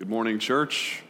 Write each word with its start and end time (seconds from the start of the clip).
Good 0.00 0.08
morning, 0.08 0.38
church. 0.38 1.02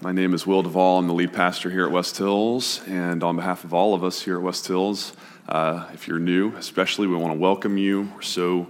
My 0.00 0.12
name 0.12 0.32
is 0.32 0.46
Will 0.46 0.62
Duvall. 0.62 0.98
I'm 0.98 1.06
the 1.06 1.12
lead 1.12 1.34
pastor 1.34 1.68
here 1.68 1.84
at 1.84 1.90
West 1.90 2.16
Hills. 2.16 2.80
And 2.86 3.22
on 3.22 3.36
behalf 3.36 3.64
of 3.64 3.74
all 3.74 3.92
of 3.92 4.02
us 4.02 4.22
here 4.22 4.38
at 4.38 4.42
West 4.42 4.66
Hills, 4.66 5.12
uh, 5.46 5.86
if 5.92 6.08
you're 6.08 6.18
new, 6.18 6.56
especially, 6.56 7.06
we 7.06 7.16
want 7.16 7.34
to 7.34 7.38
welcome 7.38 7.76
you. 7.76 8.10
We're 8.14 8.22
so 8.22 8.68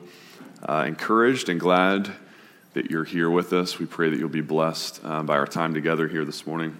uh, 0.68 0.82
encouraged 0.88 1.48
and 1.48 1.60
glad 1.60 2.10
that 2.72 2.91
you're 2.91 3.04
here 3.04 3.30
with 3.30 3.52
us. 3.52 3.78
We 3.78 3.86
pray 3.86 4.11
that 4.11 4.18
you'll 4.18 4.29
be 4.29 4.40
blessed 4.40 5.00
uh, 5.04 5.22
by 5.22 5.36
our 5.36 5.46
time 5.46 5.72
together 5.72 6.08
here 6.08 6.24
this 6.24 6.48
morning. 6.48 6.76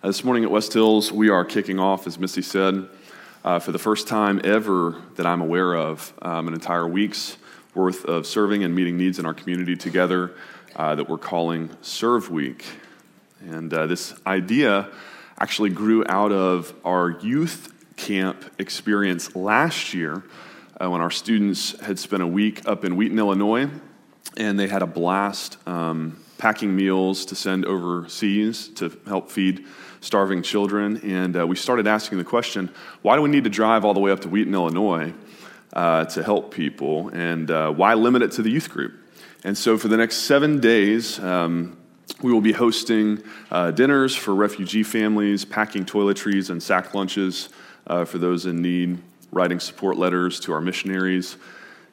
Uh, 0.00 0.06
this 0.06 0.22
morning 0.22 0.44
at 0.44 0.50
West 0.52 0.72
Hills, 0.72 1.10
we 1.10 1.28
are 1.28 1.44
kicking 1.44 1.80
off, 1.80 2.06
as 2.06 2.20
Missy 2.20 2.42
said, 2.42 2.88
uh, 3.44 3.58
for 3.58 3.72
the 3.72 3.80
first 3.80 4.06
time 4.06 4.40
ever 4.44 4.94
that 5.16 5.26
I'm 5.26 5.40
aware 5.40 5.74
of, 5.74 6.14
um, 6.22 6.46
an 6.46 6.54
entire 6.54 6.86
week's 6.86 7.36
worth 7.74 8.04
of 8.04 8.26
serving 8.26 8.64
and 8.64 8.74
meeting 8.74 8.96
needs 8.96 9.18
in 9.18 9.26
our 9.26 9.34
community 9.34 9.76
together 9.76 10.34
uh, 10.76 10.94
that 10.94 11.08
we're 11.08 11.18
calling 11.18 11.70
Serve 11.82 12.30
Week. 12.30 12.64
And 13.40 13.72
uh, 13.72 13.86
this 13.86 14.14
idea 14.26 14.88
actually 15.38 15.70
grew 15.70 16.04
out 16.08 16.32
of 16.32 16.74
our 16.84 17.10
youth 17.10 17.72
camp 17.96 18.44
experience 18.58 19.34
last 19.36 19.94
year 19.94 20.22
uh, 20.80 20.90
when 20.90 21.00
our 21.00 21.10
students 21.10 21.78
had 21.80 21.98
spent 21.98 22.22
a 22.22 22.26
week 22.26 22.66
up 22.66 22.84
in 22.84 22.96
Wheaton, 22.96 23.18
Illinois, 23.18 23.68
and 24.36 24.58
they 24.58 24.68
had 24.68 24.82
a 24.82 24.86
blast 24.86 25.56
um, 25.68 26.18
packing 26.38 26.74
meals 26.74 27.24
to 27.26 27.34
send 27.34 27.64
overseas 27.64 28.68
to 28.68 28.96
help 29.06 29.30
feed 29.30 29.64
starving 30.00 30.42
children. 30.42 30.98
And 30.98 31.36
uh, 31.36 31.46
we 31.46 31.56
started 31.56 31.86
asking 31.86 32.18
the 32.18 32.24
question 32.24 32.70
why 33.02 33.16
do 33.16 33.22
we 33.22 33.30
need 33.30 33.44
to 33.44 33.50
drive 33.50 33.84
all 33.84 33.94
the 33.94 34.00
way 34.00 34.10
up 34.10 34.20
to 34.20 34.28
Wheaton, 34.28 34.54
Illinois? 34.54 35.12
Uh, 35.74 36.04
to 36.06 36.22
help 36.22 36.54
people, 36.54 37.08
and 37.08 37.50
uh, 37.50 37.70
why 37.70 37.94
limit 37.94 38.22
it 38.22 38.30
to 38.32 38.42
the 38.42 38.50
youth 38.50 38.70
group? 38.70 38.94
And 39.42 39.58
so, 39.58 39.76
for 39.76 39.88
the 39.88 39.96
next 39.96 40.18
seven 40.18 40.60
days, 40.60 41.18
um, 41.18 41.76
we 42.22 42.32
will 42.32 42.40
be 42.40 42.52
hosting 42.52 43.22
uh, 43.50 43.70
dinners 43.72 44.14
for 44.14 44.34
refugee 44.34 44.82
families, 44.82 45.44
packing 45.44 45.84
toiletries 45.84 46.48
and 46.50 46.62
sack 46.62 46.94
lunches 46.94 47.48
uh, 47.86 48.04
for 48.04 48.18
those 48.18 48.46
in 48.46 48.62
need, 48.62 48.98
writing 49.32 49.60
support 49.60 49.98
letters 49.98 50.40
to 50.40 50.52
our 50.52 50.60
missionaries, 50.60 51.36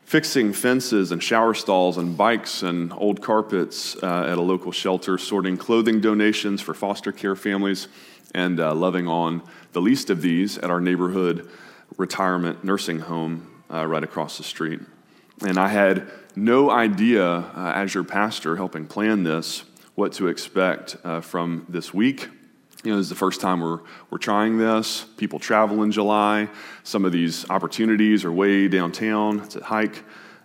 fixing 0.05 0.53
fences 0.53 1.11
and 1.11 1.21
shower 1.21 1.53
stalls 1.53 1.97
and 1.97 2.15
bikes 2.15 2.63
and 2.63 2.93
old 2.93 3.21
carpets 3.21 3.95
uh, 4.03 4.27
at 4.29 4.37
a 4.37 4.41
local 4.41 4.71
shelter, 4.71 5.17
sorting 5.17 5.57
clothing 5.57 5.99
donations 5.99 6.61
for 6.61 6.73
foster 6.73 7.11
care 7.11 7.35
families, 7.35 7.87
and 8.33 8.59
uh, 8.59 8.73
loving 8.73 9.07
on 9.07 9.41
the 9.73 9.81
least 9.81 10.09
of 10.09 10.21
these 10.21 10.57
at 10.59 10.69
our 10.69 10.79
neighborhood 10.79 11.49
retirement 11.97 12.63
nursing 12.63 12.99
home 12.99 13.50
uh, 13.71 13.85
right 13.85 14.03
across 14.03 14.37
the 14.37 14.43
street. 14.43 14.79
And 15.45 15.57
I 15.57 15.69
had 15.69 16.09
no 16.35 16.69
idea, 16.69 17.25
uh, 17.25 17.73
as 17.75 17.93
your 17.93 18.03
pastor 18.03 18.55
helping 18.55 18.85
plan 18.85 19.23
this, 19.23 19.63
what 19.95 20.13
to 20.13 20.27
expect 20.27 20.97
uh, 21.03 21.21
from 21.21 21.65
this 21.67 21.93
week. 21.93 22.27
You 22.83 22.91
know, 22.91 22.97
this 22.97 23.05
is 23.05 23.09
the 23.09 23.15
first 23.15 23.41
time 23.41 23.61
we're, 23.61 23.79
we're 24.09 24.17
trying 24.17 24.57
this. 24.57 25.05
People 25.17 25.39
travel 25.39 25.83
in 25.83 25.91
July. 25.91 26.49
Some 26.83 27.05
of 27.05 27.11
these 27.11 27.47
opportunities 27.49 28.25
are 28.25 28.31
way 28.31 28.67
downtown. 28.67 29.41
It's 29.41 29.55
a 29.55 29.63
hike. 29.63 30.03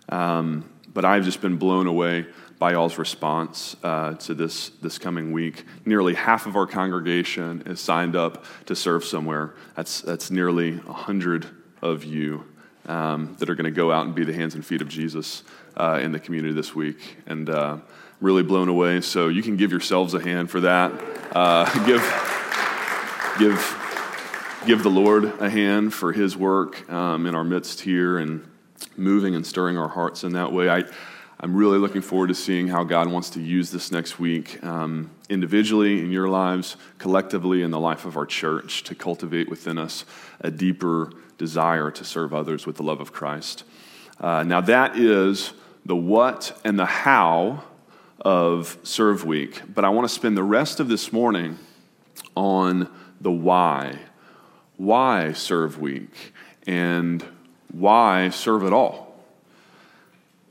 Um, 0.09 0.69
but 0.93 1.05
I've 1.05 1.23
just 1.23 1.41
been 1.41 1.57
blown 1.57 1.87
away 1.87 2.25
by 2.59 2.71
y'all's 2.71 2.97
response 2.97 3.75
uh, 3.83 4.15
to 4.15 4.33
this, 4.33 4.69
this 4.81 4.97
coming 4.97 5.31
week. 5.31 5.63
Nearly 5.85 6.15
half 6.15 6.47
of 6.47 6.55
our 6.55 6.65
congregation 6.65 7.63
is 7.65 7.79
signed 7.79 8.15
up 8.15 8.45
to 8.65 8.75
serve 8.75 9.03
somewhere. 9.03 9.53
That's, 9.75 10.01
that's 10.01 10.31
nearly 10.31 10.77
100 10.77 11.47
of 11.81 12.03
you 12.03 12.45
um, 12.87 13.35
that 13.39 13.49
are 13.49 13.55
going 13.55 13.65
to 13.65 13.71
go 13.71 13.91
out 13.91 14.05
and 14.05 14.15
be 14.15 14.23
the 14.23 14.33
hands 14.33 14.55
and 14.55 14.65
feet 14.65 14.81
of 14.81 14.87
Jesus 14.87 15.43
uh, 15.75 15.99
in 16.01 16.11
the 16.11 16.19
community 16.19 16.53
this 16.53 16.73
week. 16.73 17.17
And 17.25 17.49
uh, 17.49 17.77
really 18.19 18.43
blown 18.43 18.69
away. 18.69 19.01
So 19.01 19.27
you 19.27 19.43
can 19.43 19.57
give 19.57 19.71
yourselves 19.71 20.13
a 20.13 20.21
hand 20.21 20.49
for 20.49 20.61
that. 20.61 20.91
Uh, 21.35 21.65
give, 21.85 22.01
give, 23.39 24.63
give 24.65 24.83
the 24.83 24.89
Lord 24.89 25.25
a 25.39 25.49
hand 25.49 25.93
for 25.93 26.11
his 26.11 26.35
work 26.35 26.89
um, 26.91 27.25
in 27.25 27.35
our 27.35 27.43
midst 27.43 27.81
here 27.81 28.17
and 28.17 28.49
moving 28.95 29.35
and 29.35 29.45
stirring 29.45 29.77
our 29.77 29.89
hearts 29.89 30.23
in 30.23 30.33
that 30.33 30.51
way. 30.51 30.69
I, 30.69 30.83
I'm 31.39 31.55
really 31.55 31.77
looking 31.77 32.01
forward 32.01 32.27
to 32.27 32.35
seeing 32.35 32.67
how 32.67 32.83
God 32.83 33.09
wants 33.09 33.29
to 33.31 33.39
use 33.39 33.69
this 33.69 33.91
next 33.91 34.17
week 34.17 34.63
um, 34.63 35.11
individually 35.29 35.99
in 35.99 36.11
your 36.11 36.27
lives, 36.27 36.77
collectively 36.97 37.61
in 37.61 37.69
the 37.69 37.79
life 37.79 38.05
of 38.05 38.17
our 38.17 38.25
church 38.25 38.83
to 38.85 38.95
cultivate 38.95 39.47
within 39.47 39.77
us 39.77 40.03
a 40.41 40.49
deeper 40.49 41.11
desire 41.37 41.91
to 41.91 42.03
serve 42.03 42.33
others 42.33 42.65
with 42.65 42.77
the 42.77 42.83
love 42.83 42.99
of 42.99 43.13
Christ. 43.13 43.63
Uh, 44.19 44.41
now, 44.41 44.61
that 44.61 44.97
is 44.97 45.53
the 45.85 45.95
what 45.95 46.59
and 46.65 46.79
the 46.79 46.85
how 46.85 47.63
of 48.19 48.79
Serve 48.81 49.23
Week, 49.23 49.61
but 49.71 49.85
I 49.85 49.89
want 49.89 50.07
to 50.07 50.13
spend 50.13 50.35
the 50.35 50.43
rest 50.43 50.79
of 50.79 50.87
this 50.89 51.13
morning 51.13 51.59
on 52.35 52.89
the 53.21 53.31
why. 53.31 53.99
Why 54.77 55.33
Serve 55.33 55.79
Week? 55.79 56.33
And 56.65 57.23
why 57.71 58.29
serve 58.29 58.63
at 58.63 58.73
all? 58.73 59.06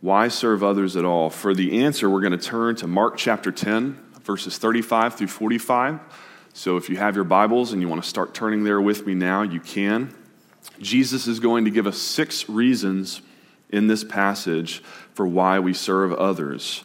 Why 0.03 0.29
serve 0.29 0.63
others 0.63 0.95
at 0.97 1.07
all? 1.07 1.31
For 1.31 1.55
the 1.55 1.83
answer, 1.83 2.11
we're 2.11 2.21
going 2.21 2.39
to 2.39 2.39
turn 2.39 2.77
to 2.77 2.87
Mark 2.87 3.17
chapter 3.17 3.51
10, 3.51 3.99
verses 4.23 4.59
35 4.59 5.15
through 5.15 5.29
45. 5.29 6.01
So 6.53 6.77
if 6.77 6.91
you 6.91 6.99
have 6.99 7.15
your 7.15 7.25
Bibles 7.25 7.73
and 7.73 7.81
you 7.81 7.89
want 7.89 8.03
to 8.03 8.09
start 8.09 8.35
turning 8.35 8.63
there 8.63 8.81
with 8.81 9.07
me 9.07 9.15
now, 9.15 9.41
you 9.41 9.59
can. 9.59 10.15
Jesus 10.81 11.27
is 11.27 11.41
going 11.41 11.65
to 11.65 11.71
give 11.71 11.87
us 11.87 11.97
six 11.97 12.47
reasons 12.47 13.23
in 13.71 13.87
this 13.87 14.05
passage 14.05 14.83
for 15.15 15.27
why 15.27 15.61
we 15.61 15.73
serve 15.73 16.13
others. 16.13 16.85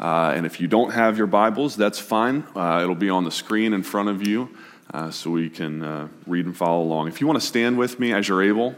Uh, 0.00 0.32
and 0.34 0.44
if 0.44 0.60
you 0.60 0.66
don't 0.66 0.92
have 0.92 1.16
your 1.16 1.28
Bibles, 1.28 1.76
that's 1.76 2.00
fine. 2.00 2.42
Uh, 2.56 2.80
it'll 2.82 2.96
be 2.96 3.10
on 3.10 3.22
the 3.22 3.30
screen 3.30 3.72
in 3.72 3.84
front 3.84 4.08
of 4.08 4.26
you 4.26 4.56
uh, 4.92 5.12
so 5.12 5.30
we 5.30 5.48
can 5.50 5.84
uh, 5.84 6.08
read 6.26 6.46
and 6.46 6.56
follow 6.56 6.82
along. 6.82 7.06
If 7.06 7.20
you 7.20 7.28
want 7.28 7.40
to 7.40 7.46
stand 7.46 7.78
with 7.78 8.00
me 8.00 8.12
as 8.12 8.26
you're 8.26 8.42
able 8.42 8.74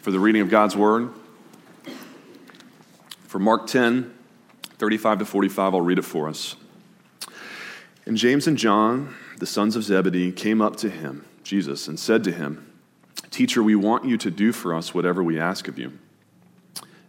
for 0.00 0.12
the 0.12 0.20
reading 0.20 0.42
of 0.42 0.48
God's 0.48 0.76
Word, 0.76 1.10
for 3.28 3.38
Mark 3.38 3.66
10, 3.66 4.10
35 4.78 5.18
to 5.18 5.24
45, 5.26 5.74
I'll 5.74 5.82
read 5.82 5.98
it 5.98 6.02
for 6.02 6.30
us. 6.30 6.56
And 8.06 8.16
James 8.16 8.46
and 8.46 8.56
John, 8.56 9.14
the 9.36 9.44
sons 9.44 9.76
of 9.76 9.84
Zebedee, 9.84 10.32
came 10.32 10.62
up 10.62 10.76
to 10.76 10.88
him, 10.88 11.26
Jesus, 11.44 11.88
and 11.88 12.00
said 12.00 12.24
to 12.24 12.32
him, 12.32 12.72
Teacher, 13.30 13.62
we 13.62 13.76
want 13.76 14.06
you 14.06 14.16
to 14.16 14.30
do 14.30 14.50
for 14.50 14.74
us 14.74 14.94
whatever 14.94 15.22
we 15.22 15.38
ask 15.38 15.68
of 15.68 15.78
you. 15.78 15.98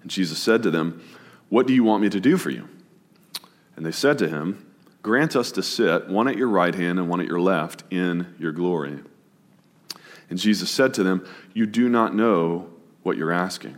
And 0.01 0.11
Jesus 0.11 0.37
said 0.37 0.61
to 0.63 0.69
them, 0.69 1.01
What 1.47 1.67
do 1.67 1.73
you 1.73 1.85
want 1.85 2.03
me 2.03 2.09
to 2.09 2.19
do 2.19 2.35
for 2.35 2.49
you? 2.49 2.67
And 3.77 3.85
they 3.85 3.93
said 3.93 4.17
to 4.17 4.27
him, 4.27 4.65
Grant 5.01 5.37
us 5.37 5.53
to 5.53 5.63
sit, 5.63 6.09
one 6.09 6.27
at 6.27 6.35
your 6.35 6.49
right 6.49 6.75
hand 6.75 6.99
and 6.99 7.07
one 7.07 7.21
at 7.21 7.27
your 7.27 7.39
left, 7.39 7.85
in 7.89 8.35
your 8.37 8.51
glory. 8.51 8.99
And 10.29 10.37
Jesus 10.37 10.69
said 10.69 10.93
to 10.95 11.03
them, 11.03 11.25
You 11.53 11.65
do 11.65 11.87
not 11.87 12.13
know 12.13 12.69
what 13.03 13.15
you're 13.15 13.31
asking. 13.31 13.77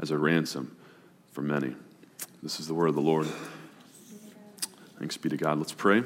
as 0.00 0.10
a 0.10 0.18
ransom 0.18 0.76
for 1.32 1.42
many. 1.42 1.74
This 2.42 2.58
is 2.58 2.66
the 2.66 2.74
word 2.74 2.88
of 2.88 2.94
the 2.94 3.00
Lord. 3.00 3.26
Thanks 4.98 5.16
be 5.16 5.28
to 5.28 5.36
God. 5.36 5.58
Let's 5.58 5.72
pray. 5.72 6.02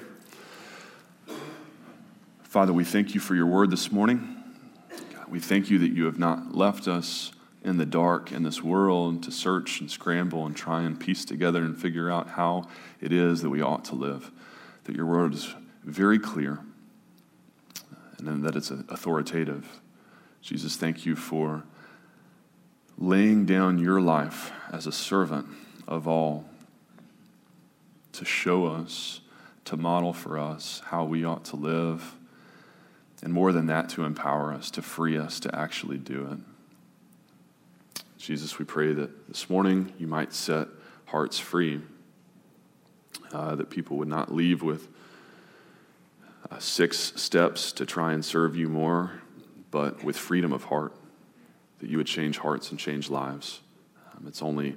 Father, 2.43 2.73
we 2.73 2.85
thank 2.85 3.15
you 3.15 3.21
for 3.21 3.35
your 3.35 3.47
word 3.47 3.71
this 3.71 3.91
morning. 3.91 4.37
God, 5.15 5.29
we 5.29 5.41
thank 5.41 5.71
you 5.71 5.79
that 5.79 5.91
you 5.91 6.05
have 6.07 6.19
not 6.19 6.55
left 6.55 6.87
us 6.87 7.33
in 7.65 7.79
the 7.79 7.87
dark 7.87 8.31
in 8.31 8.43
this 8.43 8.63
world 8.63 9.23
to 9.23 9.33
search 9.33 9.81
and 9.81 9.91
scramble 9.91 10.45
and 10.45 10.55
try 10.55 10.83
and 10.83 11.01
piece 11.01 11.25
together 11.25 11.63
and 11.63 11.81
figure 11.81 12.11
out 12.11 12.31
how 12.31 12.69
it 13.01 13.13
is 13.13 13.43
that 13.43 13.51
we 13.51 13.63
ought 13.63 13.85
to 13.87 13.95
live. 13.95 14.31
That 14.85 14.95
your 14.95 15.07
word 15.07 15.35
is 15.35 15.55
very 15.83 16.19
clear 16.19 16.61
and 18.19 18.45
that 18.45 18.57
it's 18.57 18.71
authoritative. 18.71 19.81
Jesus, 20.43 20.77
thank 20.77 21.07
you 21.07 21.17
for 21.17 21.65
laying 22.99 23.45
down 23.45 23.79
your 23.79 24.01
life 24.01 24.53
as 24.73 24.87
a 24.87 24.93
servant 24.93 25.47
of 25.87 26.07
all 26.07 26.45
to 28.13 28.25
show 28.25 28.67
us, 28.67 29.21
to 29.65 29.77
model 29.77 30.13
for 30.13 30.39
us 30.39 30.83
how 30.87 31.05
we 31.05 31.25
ought 31.25 31.45
to 31.45 31.57
live, 31.57 32.15
and 33.23 33.33
more 33.33 33.53
than 33.53 33.67
that, 33.67 33.89
to 33.89 34.05
empower 34.05 34.53
us, 34.53 34.71
to 34.71 34.83
free 34.83 35.17
us 35.19 35.41
to 35.41 35.55
actually 35.55 35.99
do 35.99 36.29
it. 36.31 38.03
Jesus, 38.19 38.59
we 38.59 38.65
pray 38.65 38.93
that 38.93 39.29
this 39.29 39.51
morning 39.51 39.93
you 39.99 40.07
might 40.07 40.33
set 40.33 40.69
hearts 41.07 41.39
free, 41.39 41.81
uh, 43.33 43.55
that 43.57 43.71
people 43.71 43.97
would 43.97 44.09
not 44.09 44.33
leave 44.33 44.63
with 44.63 44.89
uh, 46.51 46.59
six 46.59 47.13
steps 47.17 47.73
to 47.73 47.85
try 47.85 48.13
and 48.13 48.25
serve 48.25 48.57
you 48.57 48.69
more, 48.69 49.23
but 49.71 50.05
with 50.05 50.17
freedom 50.17 50.53
of 50.53 50.65
heart, 50.65 50.95
that 51.81 51.91
you 51.91 51.97
would 51.97 52.07
change 52.07 52.39
hearts 52.39 52.71
and 52.71 52.79
change 52.79 53.11
lives. 53.11 53.61
Um, 54.15 54.27
it's 54.27 54.43
only 54.43 54.77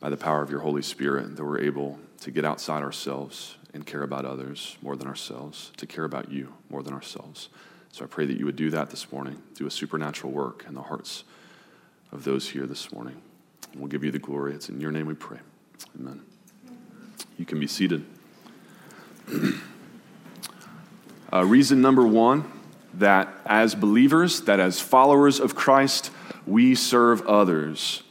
by 0.00 0.10
the 0.10 0.16
power 0.16 0.42
of 0.42 0.50
your 0.50 0.60
Holy 0.60 0.82
Spirit 0.82 1.36
that 1.36 1.44
we're 1.44 1.60
able 1.60 1.98
to 2.20 2.30
get 2.30 2.44
outside 2.44 2.82
ourselves 2.82 3.56
and 3.74 3.86
care 3.86 4.02
about 4.02 4.24
others 4.24 4.76
more 4.82 4.96
than 4.96 5.06
ourselves, 5.06 5.72
to 5.76 5.86
care 5.86 6.04
about 6.04 6.30
you 6.30 6.52
more 6.70 6.82
than 6.82 6.92
ourselves. 6.92 7.48
So 7.90 8.04
I 8.04 8.08
pray 8.08 8.26
that 8.26 8.38
you 8.38 8.44
would 8.46 8.56
do 8.56 8.70
that 8.70 8.90
this 8.90 9.12
morning, 9.12 9.42
do 9.54 9.66
a 9.66 9.70
supernatural 9.70 10.32
work 10.32 10.64
in 10.66 10.74
the 10.74 10.82
hearts 10.82 11.24
of 12.10 12.24
those 12.24 12.48
here 12.48 12.66
this 12.66 12.92
morning. 12.92 13.20
We'll 13.74 13.88
give 13.88 14.04
you 14.04 14.10
the 14.10 14.18
glory. 14.18 14.54
It's 14.54 14.68
in 14.68 14.80
your 14.80 14.92
name 14.92 15.06
we 15.06 15.14
pray. 15.14 15.38
Amen. 15.98 16.20
You 17.38 17.44
can 17.44 17.60
be 17.60 17.66
seated. 17.66 18.04
Uh, 21.34 21.46
reason 21.46 21.80
number 21.80 22.06
one 22.06 22.44
that 22.94 23.28
as 23.46 23.74
believers, 23.74 24.42
that 24.42 24.60
as 24.60 24.80
followers 24.80 25.40
of 25.40 25.54
Christ, 25.54 26.10
we 26.46 26.74
serve 26.74 27.26
others. 27.26 28.02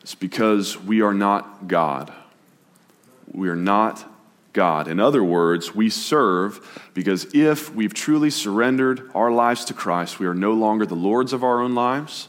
It's 0.00 0.14
because 0.14 0.78
we 0.78 1.02
are 1.02 1.14
not 1.14 1.68
God. 1.68 2.12
We 3.30 3.48
are 3.48 3.56
not 3.56 4.04
God. 4.52 4.88
In 4.88 5.00
other 5.00 5.24
words, 5.24 5.74
we 5.74 5.88
serve 5.88 6.82
because 6.94 7.34
if 7.34 7.74
we've 7.74 7.94
truly 7.94 8.30
surrendered 8.30 9.10
our 9.14 9.30
lives 9.30 9.64
to 9.66 9.74
Christ, 9.74 10.18
we 10.18 10.26
are 10.26 10.34
no 10.34 10.52
longer 10.52 10.84
the 10.84 10.94
lords 10.94 11.32
of 11.32 11.44
our 11.44 11.60
own 11.60 11.74
lives. 11.74 12.28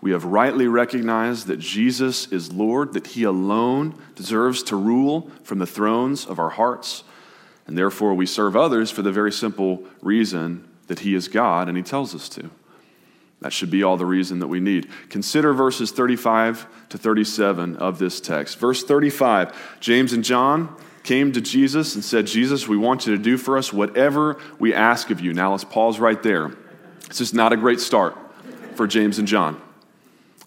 We 0.00 0.10
have 0.10 0.24
rightly 0.24 0.66
recognized 0.66 1.46
that 1.46 1.60
Jesus 1.60 2.26
is 2.32 2.52
Lord, 2.52 2.92
that 2.94 3.06
He 3.06 3.22
alone 3.22 3.94
deserves 4.16 4.62
to 4.64 4.76
rule 4.76 5.30
from 5.44 5.60
the 5.60 5.66
thrones 5.66 6.26
of 6.26 6.38
our 6.40 6.50
hearts. 6.50 7.04
And 7.66 7.78
therefore, 7.78 8.14
we 8.14 8.26
serve 8.26 8.56
others 8.56 8.90
for 8.90 9.02
the 9.02 9.12
very 9.12 9.30
simple 9.30 9.84
reason 10.02 10.68
that 10.92 10.98
He 10.98 11.14
is 11.14 11.26
God 11.26 11.68
and 11.68 11.76
He 11.76 11.82
tells 11.82 12.14
us 12.14 12.28
to. 12.28 12.50
That 13.40 13.50
should 13.50 13.70
be 13.70 13.82
all 13.82 13.96
the 13.96 14.04
reason 14.04 14.40
that 14.40 14.48
we 14.48 14.60
need. 14.60 14.90
Consider 15.08 15.54
verses 15.54 15.90
35 15.90 16.66
to 16.90 16.98
37 16.98 17.76
of 17.76 17.98
this 17.98 18.20
text. 18.20 18.58
Verse 18.58 18.84
35 18.84 19.80
James 19.80 20.12
and 20.12 20.22
John 20.22 20.76
came 21.02 21.32
to 21.32 21.40
Jesus 21.40 21.94
and 21.94 22.04
said, 22.04 22.26
Jesus, 22.26 22.68
we 22.68 22.76
want 22.76 23.06
you 23.06 23.16
to 23.16 23.22
do 23.22 23.38
for 23.38 23.56
us 23.56 23.72
whatever 23.72 24.38
we 24.58 24.74
ask 24.74 25.10
of 25.10 25.18
you. 25.18 25.32
Now 25.32 25.52
let's 25.52 25.64
pause 25.64 25.98
right 25.98 26.22
there. 26.22 26.52
This 27.08 27.22
is 27.22 27.32
not 27.32 27.54
a 27.54 27.56
great 27.56 27.80
start 27.80 28.14
for 28.74 28.86
James 28.86 29.18
and 29.18 29.26
John. 29.26 29.60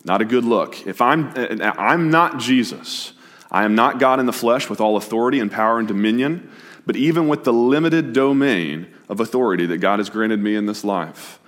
Not 0.03 0.21
a 0.21 0.25
good 0.25 0.45
look. 0.45 0.85
If 0.85 1.01
I'm, 1.01 1.33
I'm 1.35 2.11
not 2.11 2.37
Jesus, 2.37 3.13
I 3.49 3.65
am 3.65 3.73
not 3.73 3.97
God 3.97 4.19
in 4.19 4.27
the 4.27 4.31
flesh 4.31 4.69
with 4.69 4.79
all 4.79 4.95
authority 4.95 5.39
and 5.39 5.51
power 5.51 5.79
and 5.79 5.87
dominion. 5.87 6.51
But 6.85 6.97
even 6.97 7.27
with 7.27 7.45
the 7.45 7.53
limited 7.53 8.13
domain 8.13 8.94
of 9.07 9.19
authority 9.19 9.65
that 9.67 9.77
God 9.77 9.99
has 9.99 10.09
granted 10.09 10.39
me 10.39 10.55
in 10.55 10.65
this 10.65 10.83
life, 10.83 11.39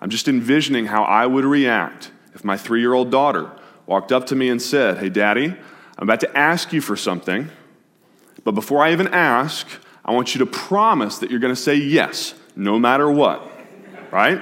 I'm 0.00 0.10
just 0.10 0.28
envisioning 0.28 0.86
how 0.86 1.02
I 1.04 1.26
would 1.26 1.44
react 1.44 2.10
if 2.34 2.44
my 2.44 2.56
three 2.56 2.80
year 2.80 2.94
old 2.94 3.10
daughter 3.10 3.50
walked 3.86 4.12
up 4.12 4.26
to 4.26 4.36
me 4.36 4.48
and 4.48 4.60
said, 4.60 4.98
Hey, 4.98 5.08
Daddy, 5.08 5.46
I'm 5.46 6.08
about 6.08 6.20
to 6.20 6.38
ask 6.38 6.72
you 6.72 6.80
for 6.80 6.96
something, 6.96 7.50
but 8.44 8.52
before 8.52 8.82
I 8.82 8.92
even 8.92 9.08
ask, 9.08 9.66
I 10.04 10.12
want 10.12 10.34
you 10.34 10.38
to 10.38 10.46
promise 10.46 11.18
that 11.18 11.30
you're 11.30 11.40
going 11.40 11.54
to 11.54 11.60
say 11.60 11.74
yes, 11.74 12.34
no 12.54 12.78
matter 12.78 13.10
what. 13.10 13.50
Right? 14.10 14.40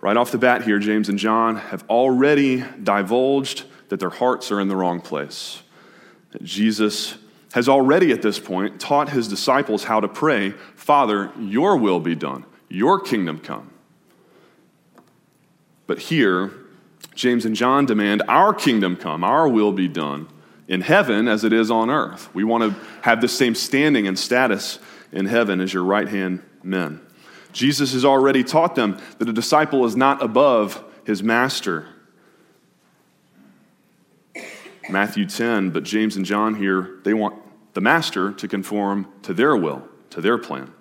Right 0.00 0.16
off 0.16 0.32
the 0.32 0.38
bat 0.38 0.64
here, 0.64 0.80
James 0.80 1.08
and 1.08 1.18
John 1.18 1.56
have 1.56 1.84
already 1.88 2.64
divulged 2.82 3.64
that 3.90 4.00
their 4.00 4.10
hearts 4.10 4.50
are 4.50 4.58
in 4.58 4.66
the 4.66 4.74
wrong 4.74 5.00
place. 5.00 5.62
That 6.32 6.42
Jesus 6.42 7.16
has 7.52 7.68
already 7.68 8.12
at 8.12 8.22
this 8.22 8.38
point 8.38 8.80
taught 8.80 9.10
his 9.10 9.28
disciples 9.28 9.84
how 9.84 10.00
to 10.00 10.08
pray, 10.08 10.50
Father, 10.74 11.30
your 11.38 11.76
will 11.76 12.00
be 12.00 12.14
done, 12.14 12.44
your 12.68 13.00
kingdom 13.00 13.38
come. 13.38 13.70
But 15.86 15.98
here, 15.98 16.52
James 17.14 17.44
and 17.44 17.54
John 17.54 17.86
demand 17.86 18.22
our 18.28 18.54
kingdom 18.54 18.96
come, 18.96 19.22
our 19.22 19.48
will 19.48 19.72
be 19.72 19.88
done 19.88 20.28
in 20.68 20.80
heaven 20.80 21.28
as 21.28 21.44
it 21.44 21.52
is 21.52 21.70
on 21.70 21.90
earth. 21.90 22.34
We 22.34 22.44
want 22.44 22.72
to 22.72 22.80
have 23.02 23.20
the 23.20 23.28
same 23.28 23.54
standing 23.54 24.06
and 24.06 24.18
status 24.18 24.78
in 25.10 25.26
heaven 25.26 25.60
as 25.60 25.74
your 25.74 25.84
right 25.84 26.08
hand 26.08 26.42
men. 26.62 27.00
Jesus 27.52 27.92
has 27.92 28.04
already 28.04 28.42
taught 28.42 28.74
them 28.74 28.98
that 29.18 29.28
a 29.28 29.32
disciple 29.32 29.84
is 29.84 29.94
not 29.94 30.22
above 30.22 30.82
his 31.04 31.22
master. 31.22 31.86
Matthew 34.88 35.26
10, 35.26 35.70
but 35.70 35.82
James 35.82 36.16
and 36.16 36.24
John 36.24 36.54
here, 36.54 36.98
they 37.04 37.12
want 37.12 37.41
the 37.74 37.80
master 37.80 38.32
to 38.32 38.48
conform 38.48 39.06
to 39.22 39.34
their 39.34 39.56
will, 39.56 39.86
to 40.10 40.20
their 40.20 40.38
plan. 40.38 40.72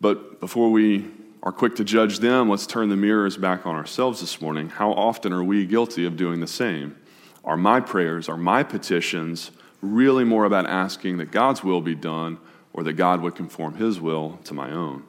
But 0.00 0.40
before 0.40 0.70
we 0.70 1.10
are 1.42 1.52
quick 1.52 1.76
to 1.76 1.84
judge 1.84 2.18
them, 2.18 2.48
let's 2.48 2.66
turn 2.66 2.88
the 2.88 2.96
mirrors 2.96 3.36
back 3.36 3.66
on 3.66 3.74
ourselves 3.74 4.20
this 4.20 4.40
morning. 4.40 4.68
How 4.68 4.92
often 4.92 5.32
are 5.32 5.44
we 5.44 5.66
guilty 5.66 6.04
of 6.04 6.16
doing 6.16 6.40
the 6.40 6.46
same? 6.46 6.96
Are 7.44 7.56
my 7.56 7.80
prayers, 7.80 8.28
are 8.28 8.36
my 8.36 8.62
petitions 8.62 9.50
really 9.80 10.24
more 10.24 10.44
about 10.44 10.66
asking 10.66 11.16
that 11.18 11.30
God's 11.30 11.64
will 11.64 11.80
be 11.80 11.94
done 11.94 12.38
or 12.72 12.82
that 12.82 12.94
God 12.94 13.22
would 13.22 13.34
conform 13.34 13.74
his 13.74 14.00
will 14.00 14.38
to 14.44 14.54
my 14.54 14.70
own? 14.70 15.04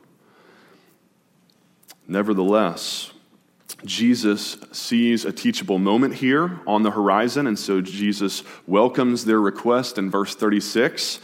Nevertheless, 2.08 3.12
Jesus 3.86 4.58
sees 4.72 5.26
a 5.26 5.32
teachable 5.32 5.80
moment 5.80 6.16
here 6.16 6.60
on 6.68 6.84
the 6.84 6.92
horizon, 6.92 7.48
and 7.48 7.58
so 7.58 7.82
Jesus 7.82 8.44
welcomes 8.68 9.26
their 9.26 9.40
request 9.40 9.98
in 9.98 10.10
verse 10.10 10.36
36. 10.36 11.18
He 11.18 11.22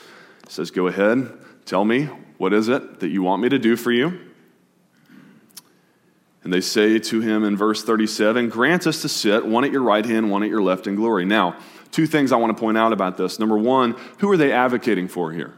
says, 0.52 0.72
Go 0.72 0.88
ahead, 0.88 1.32
tell 1.66 1.86
me, 1.86 2.10
what 2.38 2.54
is 2.54 2.68
it 2.70 3.00
that 3.00 3.10
you 3.10 3.24
want 3.24 3.42
me 3.42 3.50
to 3.50 3.60
do 3.60 3.76
for 3.76 3.92
you? 3.92 4.20
And 6.44 6.54
they 6.54 6.62
say 6.62 6.98
to 6.98 7.20
him 7.20 7.44
in 7.44 7.58
verse 7.58 7.84
37 7.84 8.50
Grant 8.50 8.88
us 8.88 9.02
to 9.02 9.10
sit, 9.10 9.46
one 9.46 9.66
at 9.66 9.72
your 9.72 9.84
right 9.84 10.06
hand, 10.06 10.32
one 10.32 10.44
at 10.44 10.50
your 10.50 10.62
left 10.62 10.88
in 10.88 10.96
glory. 10.96 11.26
Now, 11.26 11.58
two 11.92 12.08
things 12.08 12.32
I 12.32 12.38
want 12.38 12.56
to 12.56 12.60
point 12.60 12.78
out 12.78 12.94
about 12.94 13.18
this. 13.18 13.38
Number 13.40 13.58
one, 13.58 13.96
who 14.20 14.32
are 14.32 14.38
they 14.38 14.52
advocating 14.52 15.08
for 15.08 15.32
here? 15.32 15.54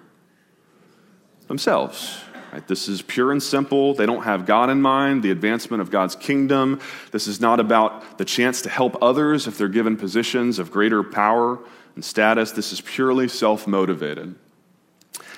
Themselves. 1.48 2.24
Right? 2.52 2.68
This 2.68 2.88
is 2.88 3.02
pure 3.02 3.32
and 3.32 3.42
simple. 3.42 3.94
They 3.94 4.06
don't 4.06 4.24
have 4.24 4.46
God 4.46 4.70
in 4.70 4.82
mind, 4.82 5.22
the 5.22 5.32
advancement 5.32 5.82
of 5.82 5.92
God's 5.92 6.16
kingdom. 6.16 6.80
This 7.12 7.28
is 7.28 7.40
not 7.40 7.60
about 7.60 8.18
the 8.18 8.26
chance 8.26 8.62
to 8.64 8.70
help 8.70 8.98
others 9.02 9.46
if 9.46 9.58
they're 9.58 9.68
given 9.68 9.96
positions 9.98 10.58
of 10.58 10.72
greater 10.72 11.04
power 11.04 11.60
and 11.96 12.04
status. 12.04 12.52
This 12.52 12.74
is 12.74 12.82
purely 12.82 13.28
self 13.28 13.68
motivated. 13.68 14.36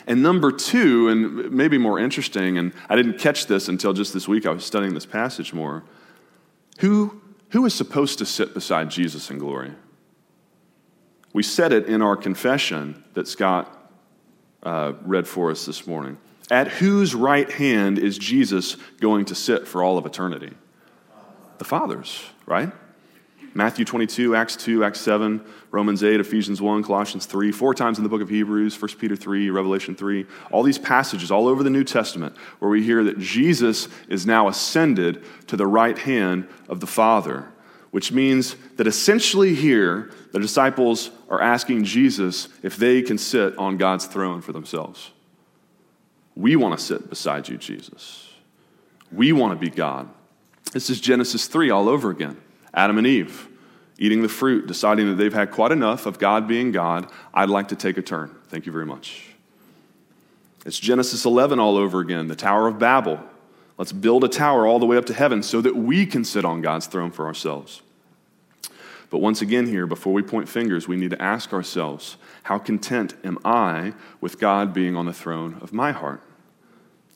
And 0.07 0.23
number 0.23 0.51
two, 0.51 1.09
and 1.09 1.51
maybe 1.51 1.77
more 1.77 1.99
interesting, 1.99 2.57
and 2.57 2.73
I 2.89 2.95
didn't 2.95 3.19
catch 3.19 3.47
this 3.47 3.67
until 3.67 3.93
just 3.93 4.13
this 4.13 4.27
week, 4.27 4.45
I 4.45 4.51
was 4.51 4.65
studying 4.65 4.93
this 4.93 5.05
passage 5.05 5.53
more. 5.53 5.83
Who, 6.79 7.21
who 7.49 7.65
is 7.65 7.73
supposed 7.73 8.17
to 8.19 8.25
sit 8.25 8.53
beside 8.53 8.89
Jesus 8.89 9.29
in 9.29 9.37
glory? 9.37 9.73
We 11.33 11.43
said 11.43 11.71
it 11.71 11.85
in 11.85 12.01
our 12.01 12.17
confession 12.17 13.03
that 13.13 13.27
Scott 13.27 13.77
uh, 14.63 14.93
read 15.03 15.27
for 15.27 15.51
us 15.51 15.65
this 15.65 15.85
morning. 15.85 16.17
At 16.51 16.67
whose 16.67 17.15
right 17.15 17.49
hand 17.49 17.97
is 17.97 18.17
Jesus 18.17 18.75
going 18.99 19.23
to 19.25 19.35
sit 19.35 19.69
for 19.69 19.81
all 19.81 19.97
of 19.97 20.05
eternity? 20.05 20.51
The 21.59 21.63
Father's, 21.63 22.25
right? 22.45 22.73
Matthew 23.53 23.85
22, 23.85 24.35
Acts 24.35 24.57
2, 24.57 24.83
Acts 24.83 24.99
7, 24.99 25.41
Romans 25.71 26.03
8, 26.03 26.19
Ephesians 26.19 26.61
1, 26.61 26.83
Colossians 26.83 27.25
3, 27.25 27.53
four 27.53 27.73
times 27.73 27.99
in 27.99 28.03
the 28.03 28.09
book 28.09 28.21
of 28.21 28.27
Hebrews, 28.27 28.79
1 28.81 28.91
Peter 28.99 29.15
3, 29.15 29.49
Revelation 29.49 29.95
3, 29.95 30.25
all 30.51 30.61
these 30.61 30.77
passages 30.77 31.31
all 31.31 31.47
over 31.47 31.63
the 31.63 31.69
New 31.69 31.85
Testament 31.85 32.35
where 32.59 32.69
we 32.69 32.83
hear 32.83 33.01
that 33.05 33.17
Jesus 33.17 33.87
is 34.09 34.25
now 34.25 34.49
ascended 34.49 35.23
to 35.47 35.55
the 35.55 35.67
right 35.67 35.97
hand 35.97 36.49
of 36.67 36.81
the 36.81 36.87
Father, 36.87 37.47
which 37.91 38.11
means 38.11 38.57
that 38.75 38.87
essentially 38.87 39.55
here 39.55 40.11
the 40.33 40.39
disciples 40.39 41.11
are 41.29 41.41
asking 41.41 41.85
Jesus 41.85 42.49
if 42.61 42.75
they 42.75 43.01
can 43.01 43.17
sit 43.17 43.57
on 43.57 43.77
God's 43.77 44.05
throne 44.05 44.41
for 44.41 44.51
themselves. 44.51 45.11
We 46.35 46.55
want 46.55 46.77
to 46.77 46.83
sit 46.83 47.09
beside 47.09 47.49
you, 47.49 47.57
Jesus. 47.57 48.29
We 49.11 49.33
want 49.33 49.53
to 49.53 49.59
be 49.59 49.69
God. 49.69 50.09
This 50.71 50.89
is 50.89 51.01
Genesis 51.01 51.47
3 51.47 51.69
all 51.69 51.89
over 51.89 52.09
again. 52.09 52.37
Adam 52.73 52.97
and 52.97 53.07
Eve 53.07 53.49
eating 54.01 54.23
the 54.23 54.29
fruit, 54.29 54.65
deciding 54.65 55.05
that 55.05 55.15
they've 55.15 55.33
had 55.33 55.51
quite 55.51 55.71
enough 55.71 56.07
of 56.07 56.17
God 56.17 56.47
being 56.47 56.71
God. 56.71 57.07
I'd 57.35 57.51
like 57.51 57.67
to 57.67 57.75
take 57.75 57.97
a 57.97 58.01
turn. 58.01 58.35
Thank 58.47 58.65
you 58.65 58.71
very 58.71 58.85
much. 58.85 59.27
It's 60.65 60.79
Genesis 60.79 61.23
11 61.23 61.59
all 61.59 61.77
over 61.77 61.99
again, 61.99 62.27
the 62.27 62.35
Tower 62.35 62.67
of 62.67 62.79
Babel. 62.79 63.19
Let's 63.77 63.91
build 63.91 64.23
a 64.23 64.27
tower 64.27 64.65
all 64.65 64.79
the 64.79 64.87
way 64.87 64.97
up 64.97 65.05
to 65.05 65.13
heaven 65.13 65.43
so 65.43 65.61
that 65.61 65.75
we 65.75 66.07
can 66.07 66.25
sit 66.25 66.43
on 66.45 66.61
God's 66.61 66.87
throne 66.87 67.11
for 67.11 67.27
ourselves. 67.27 67.83
But 69.11 69.19
once 69.19 69.41
again, 69.41 69.67
here, 69.67 69.85
before 69.85 70.13
we 70.13 70.23
point 70.23 70.47
fingers, 70.47 70.87
we 70.87 70.95
need 70.95 71.11
to 71.11 71.21
ask 71.21 71.51
ourselves 71.51 72.15
how 72.43 72.57
content 72.57 73.13
am 73.25 73.37
I 73.43 73.93
with 74.21 74.39
God 74.39 74.73
being 74.73 74.95
on 74.95 75.05
the 75.05 75.13
throne 75.13 75.59
of 75.61 75.73
my 75.73 75.91
heart? 75.91 76.23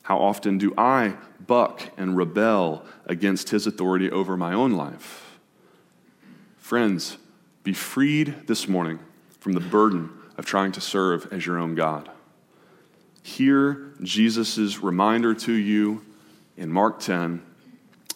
How 0.02 0.18
often 0.18 0.58
do 0.58 0.74
I 0.76 1.14
buck 1.44 1.90
and 1.96 2.14
rebel 2.14 2.84
against 3.06 3.48
his 3.48 3.66
authority 3.66 4.10
over 4.10 4.36
my 4.36 4.52
own 4.52 4.72
life? 4.72 5.38
Friends, 6.58 7.16
be 7.64 7.72
freed 7.72 8.46
this 8.46 8.68
morning 8.68 8.98
from 9.40 9.54
the 9.54 9.60
burden 9.60 10.10
of 10.36 10.44
trying 10.44 10.72
to 10.72 10.82
serve 10.82 11.32
as 11.32 11.46
your 11.46 11.58
own 11.58 11.74
God. 11.74 12.10
Hear 13.22 13.94
Jesus' 14.02 14.80
reminder 14.80 15.34
to 15.34 15.52
you 15.52 16.04
in 16.58 16.70
Mark 16.70 17.00
10 17.00 17.40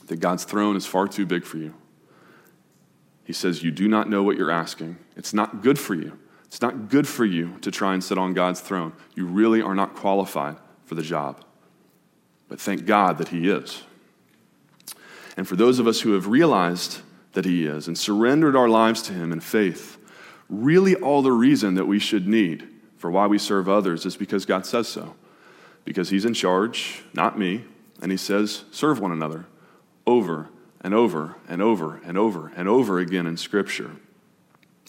that 0.09 0.21
God's 0.21 0.45
throne 0.45 0.77
is 0.77 0.85
far 0.85 1.09
too 1.09 1.25
big 1.25 1.45
for 1.45 1.57
you. 1.57 1.73
He 3.31 3.35
says, 3.35 3.63
You 3.63 3.71
do 3.71 3.87
not 3.87 4.11
know 4.11 4.25
what 4.25 4.37
you're 4.37 4.51
asking. 4.51 4.99
It's 5.15 5.33
not 5.33 5.63
good 5.63 5.79
for 5.79 5.95
you. 5.95 6.19
It's 6.47 6.61
not 6.61 6.89
good 6.89 7.07
for 7.07 7.25
you 7.25 7.59
to 7.61 7.71
try 7.71 7.95
and 7.95 8.03
sit 8.03 8.19
on 8.19 8.35
God's 8.35 8.61
throne. 8.61 8.93
You 9.15 9.25
really 9.25 9.63
are 9.63 9.77
not 9.77 9.95
qualified 9.95 10.57
for 10.85 10.97
the 10.97 11.03
job. 11.03 11.45
But 12.49 12.61
thank 12.61 12.87
God 12.87 13.19
that 13.19 13.29
He 13.29 13.49
is. 13.49 13.85
And 15.37 15.47
for 15.47 15.55
those 15.55 15.79
of 15.79 15.87
us 15.87 16.01
who 16.01 16.15
have 16.15 16.27
realized 16.27 17.03
that 17.35 17.45
He 17.45 17.67
is 17.67 17.87
and 17.87 17.97
surrendered 17.97 18.57
our 18.57 18.69
lives 18.69 19.01
to 19.03 19.13
Him 19.13 19.31
in 19.31 19.39
faith, 19.39 19.97
really 20.49 20.97
all 20.97 21.23
the 21.23 21.31
reason 21.31 21.75
that 21.75 21.87
we 21.87 22.01
should 22.01 22.27
need 22.27 22.67
for 22.97 23.13
why 23.13 23.29
we 23.29 23.39
serve 23.39 23.69
others 23.69 24.05
is 24.07 24.17
because 24.17 24.45
God 24.45 24.67
says 24.67 24.89
so. 24.89 25.15
Because 25.85 26.11
He's 26.11 26.25
in 26.25 26.35
charge, 26.35 27.05
not 27.15 27.39
me, 27.39 27.65
and 28.03 28.11
He 28.11 28.19
says, 28.19 28.65
serve 28.73 28.99
one 28.99 29.13
another 29.13 29.47
over 30.05 30.49
and 30.81 30.95
over 30.95 31.37
and 31.49 31.61
over 31.61 32.01
and 32.05 32.17
over 32.17 32.53
and 32.57 32.69
over 32.69 32.99
again 32.99 33.27
in 33.27 33.37
Scripture. 33.37 33.93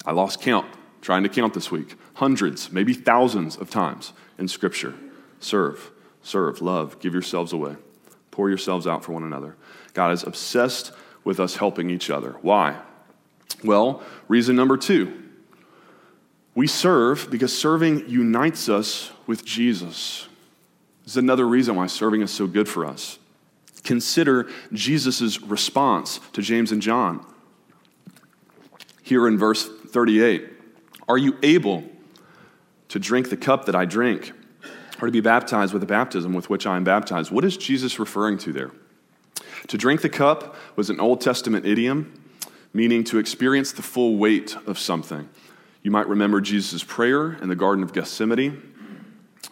I 0.06 0.12
lost 0.12 0.42
count 0.42 0.66
trying 1.02 1.24
to 1.24 1.30
count 1.30 1.54
this 1.54 1.72
week. 1.72 1.96
Hundreds, 2.16 2.72
maybe 2.72 2.94
thousands 2.94 3.58
of 3.58 3.70
times 3.70 4.14
in 4.38 4.48
Scripture. 4.48 4.94
Serve, 5.40 5.92
serve, 6.22 6.62
love, 6.62 7.00
give 7.00 7.14
yourselves 7.14 7.54
away, 7.54 7.76
pour 8.30 8.50
yourselves 8.50 8.88
out 8.88 9.04
for 9.04 9.12
one 9.12 9.24
another. 9.24 9.56
God 9.94 10.12
is 10.14 10.24
obsessed 10.24 10.92
with 11.24 11.40
us 11.40 11.56
helping 11.56 11.90
each 11.90 12.10
other. 12.10 12.36
Why? 12.42 12.80
Well, 13.64 14.04
reason 14.28 14.56
number 14.56 14.78
two 14.78 15.18
we 16.54 16.68
serve 16.68 17.30
because 17.32 17.58
serving 17.58 18.10
unites 18.10 18.68
us 18.68 19.12
with 19.26 19.46
Jesus. 19.46 20.28
This 21.04 21.14
is 21.14 21.18
another 21.18 21.48
reason 21.48 21.76
why 21.76 21.88
serving 21.88 22.22
is 22.22 22.32
so 22.32 22.46
good 22.46 22.68
for 22.68 22.86
us. 22.86 23.20
Consider 23.84 24.50
Jesus' 24.74 25.42
response 25.42 26.20
to 26.34 26.42
James 26.42 26.72
and 26.72 26.82
John. 26.82 27.26
Here 29.02 29.28
in 29.28 29.38
verse 29.38 29.68
38 29.68 30.48
Are 31.08 31.18
you 31.18 31.38
able 31.44 31.84
to 32.90 33.00
drink 33.00 33.30
the 33.30 33.38
cup 33.38 33.66
that 33.66 33.76
I 33.76 33.86
drink, 33.86 34.34
or 35.02 35.08
to 35.08 35.12
be 35.12 35.22
baptized 35.22 35.74
with 35.74 35.82
the 35.82 35.88
baptism 35.88 36.34
with 36.34 36.50
which 36.50 36.68
I 36.68 36.76
am 36.76 36.84
baptized? 36.84 37.32
What 37.32 37.46
is 37.46 37.58
Jesus 37.58 38.00
referring 38.00 38.38
to 38.40 38.54
there? 38.54 38.72
To 39.68 39.78
drink 39.78 40.02
the 40.02 40.10
cup 40.10 40.56
was 40.76 40.90
an 40.90 41.00
Old 41.00 41.22
Testament 41.22 41.66
idiom 41.66 42.22
meaning 42.74 43.04
to 43.04 43.18
experience 43.18 43.72
the 43.72 43.82
full 43.82 44.18
weight 44.18 44.56
of 44.66 44.80
something. 44.80 45.30
You 45.84 45.92
might 45.92 46.08
remember 46.08 46.42
Jesus' 46.42 46.84
prayer 46.84 47.34
in 47.34 47.50
the 47.50 47.56
Garden 47.56 47.84
of 47.84 47.94
Gethsemane. 47.94 48.62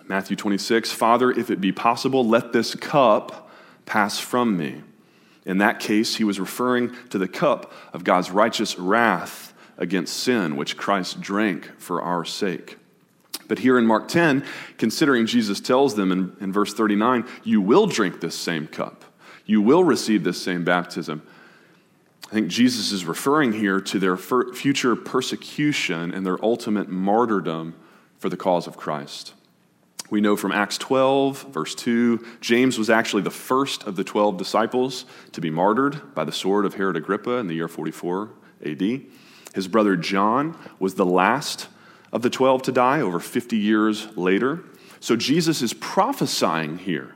Matthew 0.07 0.36
26 0.36 0.91
Father, 0.91 1.31
if 1.31 1.50
it 1.50 1.59
be 1.59 1.71
possible, 1.71 2.25
let 2.25 2.53
this 2.53 2.75
cup 2.75 3.49
pass 3.89 4.19
from 4.19 4.55
me. 4.55 4.84
In 5.46 5.58
that 5.58 5.79
case, 5.79 6.15
he 6.15 6.24
was 6.24 6.39
referring 6.39 6.96
to 7.10 7.17
the 7.17 7.27
cup 7.27 7.74
of 7.91 8.03
God's 8.03 8.29
righteous 8.29 8.77
wrath 8.77 9.53
against 9.77 10.15
sin, 10.15 10.55
which 10.55 10.77
Christ 10.77 11.19
drank 11.19 11.69
for 11.79 12.01
our 12.01 12.24
sake. 12.24 12.77
But 13.48 13.60
here 13.60 13.79
in 13.79 13.88
Mark 13.88 14.08
10, 14.08 14.46
considering 14.77 15.25
Jesus 15.25 15.60
tells 15.60 15.96
them 15.96 16.12
in, 16.12 16.36
in 16.39 16.53
verse 16.53 16.74
39, 16.74 17.25
you 17.43 17.62
will 17.62 17.88
drink 17.88 18.22
this 18.22 18.36
same 18.36 18.67
cup, 18.67 19.03
you 19.46 19.60
will 19.62 19.84
receive 19.84 20.24
this 20.24 20.41
same 20.41 20.63
baptism. 20.63 21.24
I 22.27 22.34
think 22.34 22.48
Jesus 22.48 22.91
is 22.91 23.05
referring 23.05 23.53
here 23.53 23.81
to 23.81 23.98
their 23.98 24.15
future 24.15 24.96
persecution 24.96 26.13
and 26.13 26.24
their 26.24 26.43
ultimate 26.46 26.89
martyrdom 26.89 27.74
for 28.19 28.29
the 28.29 28.38
cause 28.38 28.67
of 28.67 28.77
Christ. 28.77 29.34
We 30.10 30.22
know 30.22 30.36
from 30.36 30.51
Acts 30.51 30.78
12, 30.80 31.54
verse 31.54 31.75
2, 31.75 32.25
James 32.42 32.80
was 32.80 32.89
actually 32.89 33.22
the 33.22 33.30
first 33.30 33.84
of 33.84 33.96
the 33.96 34.04
12 34.04 34.38
disciples 34.38 35.06
to 35.34 35.42
be 35.42 35.51
martyred 35.51 36.16
by 36.16 36.24
the 36.24 36.32
sword 36.32 36.66
of 36.66 36.74
Herod 36.74 36.98
Agrippa 36.98 37.38
in 37.38 37.48
the 37.48 37.54
year 37.54 37.68
44 37.68 38.30
AD. 38.66 39.01
His 39.54 39.68
brother 39.68 39.96
John 39.96 40.58
was 40.80 40.96
the 40.96 41.06
last 41.06 41.68
of 42.12 42.24
the 42.24 42.30
12 42.30 42.63
to 42.63 42.72
die 42.72 43.01
over 43.01 43.20
50 43.20 43.58
years 43.58 44.08
later. 44.18 44.63
So 45.00 45.16
Jesus 45.16 45.62
is 45.62 45.74
prophesying 45.74 46.80
here 46.80 47.16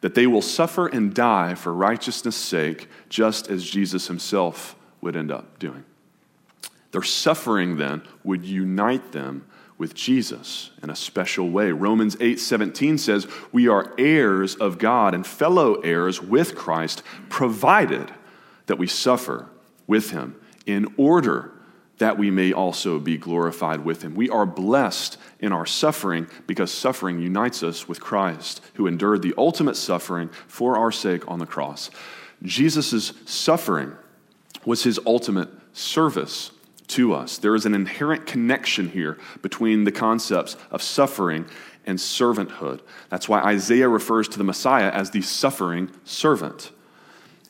that 0.00 0.14
they 0.14 0.26
will 0.26 0.42
suffer 0.42 0.86
and 0.86 1.14
die 1.14 1.54
for 1.54 1.72
righteousness' 1.72 2.36
sake, 2.36 2.88
just 3.08 3.48
as 3.48 3.68
Jesus 3.68 4.06
himself 4.06 4.76
would 5.00 5.16
end 5.16 5.32
up 5.32 5.58
doing. 5.58 5.84
Their 6.92 7.02
suffering 7.02 7.76
then 7.76 8.02
would 8.22 8.44
unite 8.44 9.12
them 9.12 9.46
with 9.78 9.94
Jesus 9.94 10.70
in 10.82 10.90
a 10.90 10.96
special 10.96 11.48
way. 11.48 11.70
Romans 11.70 12.16
8:17 12.20 12.98
says, 12.98 13.26
"We 13.52 13.68
are 13.68 13.94
heirs 13.96 14.56
of 14.56 14.78
God 14.78 15.14
and 15.14 15.24
fellow 15.24 15.74
heirs 15.76 16.20
with 16.20 16.56
Christ, 16.56 17.02
provided 17.28 18.10
that 18.66 18.78
we 18.78 18.88
suffer 18.88 19.46
with 19.86 20.10
him 20.10 20.34
in 20.66 20.92
order 20.96 21.52
that 21.98 22.18
we 22.18 22.30
may 22.30 22.52
also 22.52 22.98
be 22.98 23.16
glorified 23.16 23.84
with 23.84 24.02
him." 24.02 24.14
We 24.14 24.28
are 24.28 24.46
blessed 24.46 25.16
in 25.38 25.52
our 25.52 25.66
suffering 25.66 26.26
because 26.46 26.72
suffering 26.72 27.20
unites 27.20 27.62
us 27.62 27.88
with 27.88 28.00
Christ, 28.00 28.60
who 28.74 28.86
endured 28.88 29.22
the 29.22 29.34
ultimate 29.38 29.76
suffering 29.76 30.28
for 30.48 30.76
our 30.76 30.92
sake 30.92 31.22
on 31.28 31.38
the 31.38 31.46
cross. 31.46 31.90
Jesus' 32.42 33.12
suffering 33.24 33.92
was 34.64 34.82
his 34.82 34.98
ultimate 35.06 35.50
service 35.72 36.50
to 36.88 37.14
us. 37.14 37.38
There 37.38 37.54
is 37.54 37.66
an 37.66 37.74
inherent 37.74 38.26
connection 38.26 38.88
here 38.90 39.18
between 39.42 39.84
the 39.84 39.92
concepts 39.92 40.56
of 40.70 40.82
suffering 40.82 41.46
and 41.86 41.98
servanthood. 41.98 42.80
That's 43.08 43.28
why 43.28 43.40
Isaiah 43.40 43.88
refers 43.88 44.28
to 44.28 44.38
the 44.38 44.44
Messiah 44.44 44.90
as 44.90 45.10
the 45.10 45.22
suffering 45.22 45.90
servant. 46.04 46.70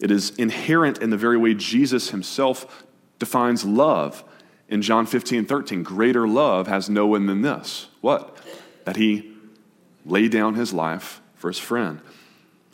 It 0.01 0.11
is 0.11 0.31
inherent 0.31 0.99
in 0.99 1.11
the 1.11 1.17
very 1.17 1.37
way 1.37 1.55
Jesus 1.55 2.11
himself 2.11 2.85
defines 3.19 3.65
love 3.65 4.23
in 4.69 4.83
John 4.83 5.07
15, 5.07 5.47
13. 5.47 5.83
Greater 5.83 6.29
love 6.29 6.67
has 6.67 6.89
no 6.89 7.07
one 7.07 7.27
than 7.27 7.43
this. 7.43 7.89
What? 8.01 8.37
That 8.85 8.97
he 8.97 9.33
laid 10.05 10.31
down 10.31 10.55
his 10.55 10.73
life 10.73 11.21
for 11.35 11.49
his 11.49 11.59
friend. 11.59 12.01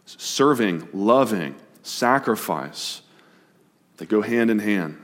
Serving, 0.07 0.89
loving, 0.93 1.55
sacrifice, 1.83 3.03
they 3.97 4.07
go 4.07 4.23
hand 4.23 4.51
in 4.51 4.59
hand. 4.59 5.01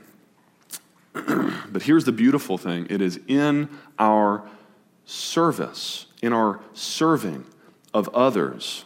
but 1.13 1.83
here's 1.83 2.05
the 2.05 2.11
beautiful 2.11 2.57
thing 2.57 2.87
it 2.89 3.01
is 3.01 3.19
in 3.27 3.69
our 3.99 4.47
service, 5.05 6.05
in 6.21 6.33
our 6.33 6.61
serving 6.73 7.45
of 7.93 8.07
others, 8.09 8.85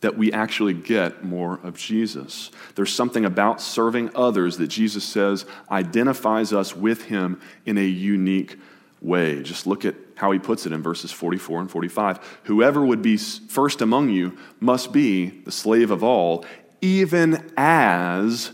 that 0.00 0.16
we 0.16 0.32
actually 0.32 0.74
get 0.74 1.24
more 1.24 1.60
of 1.62 1.76
Jesus. 1.76 2.50
There's 2.74 2.92
something 2.92 3.24
about 3.24 3.60
serving 3.60 4.10
others 4.14 4.56
that 4.58 4.68
Jesus 4.68 5.04
says 5.04 5.46
identifies 5.70 6.52
us 6.52 6.74
with 6.74 7.04
him 7.04 7.40
in 7.64 7.78
a 7.78 7.86
unique 7.86 8.58
way. 9.00 9.42
Just 9.42 9.66
look 9.66 9.84
at 9.84 9.94
how 10.16 10.32
he 10.32 10.38
puts 10.38 10.66
it 10.66 10.72
in 10.72 10.82
verses 10.82 11.12
44 11.12 11.60
and 11.60 11.70
45. 11.70 12.40
Whoever 12.44 12.84
would 12.84 13.02
be 13.02 13.16
first 13.16 13.80
among 13.80 14.08
you 14.10 14.36
must 14.60 14.92
be 14.92 15.26
the 15.44 15.52
slave 15.52 15.90
of 15.90 16.02
all, 16.02 16.44
even 16.80 17.50
as 17.56 18.52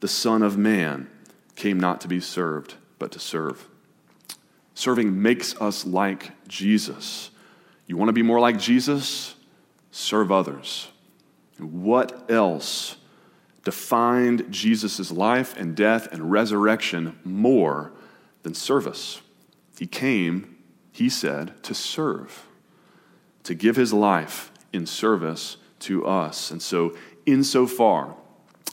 the 0.00 0.08
Son 0.08 0.42
of 0.42 0.58
Man 0.58 1.08
came 1.56 1.78
not 1.78 2.00
to 2.02 2.08
be 2.08 2.20
served, 2.20 2.74
but 2.98 3.12
to 3.12 3.18
serve. 3.18 3.68
Serving 4.74 5.22
makes 5.22 5.60
us 5.60 5.86
like 5.86 6.32
Jesus. 6.48 7.30
You 7.86 7.96
want 7.96 8.08
to 8.08 8.14
be 8.14 8.22
more 8.22 8.40
like 8.40 8.58
Jesus? 8.58 9.34
Serve 9.90 10.32
others. 10.32 10.88
what 11.58 12.28
else 12.28 12.96
defined 13.64 14.50
Jesus' 14.50 15.10
life 15.12 15.56
and 15.56 15.76
death 15.76 16.08
and 16.12 16.30
resurrection 16.30 17.18
more 17.24 17.92
than 18.42 18.54
service? 18.54 19.20
He 19.78 19.86
came, 19.86 20.56
he 20.90 21.08
said, 21.08 21.62
to 21.62 21.74
serve, 21.74 22.46
to 23.44 23.54
give 23.54 23.76
his 23.76 23.92
life 23.92 24.50
in 24.72 24.86
service 24.86 25.56
to 25.80 26.04
us. 26.04 26.50
And 26.50 26.60
so, 26.60 26.96
insofar 27.24 28.16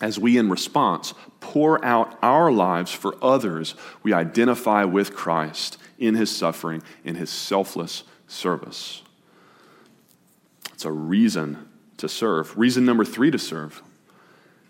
as 0.01 0.17
we, 0.17 0.37
in 0.37 0.49
response, 0.49 1.13
pour 1.39 1.83
out 1.85 2.17
our 2.21 2.51
lives 2.51 2.91
for 2.91 3.15
others, 3.23 3.75
we 4.03 4.13
identify 4.13 4.83
with 4.83 5.15
Christ 5.15 5.77
in 5.99 6.15
his 6.15 6.35
suffering, 6.35 6.81
in 7.03 7.15
his 7.15 7.29
selfless 7.29 8.03
service. 8.27 9.03
It's 10.73 10.85
a 10.85 10.91
reason 10.91 11.69
to 11.97 12.09
serve. 12.09 12.57
Reason 12.57 12.83
number 12.83 13.05
three 13.05 13.29
to 13.29 13.37
serve 13.37 13.83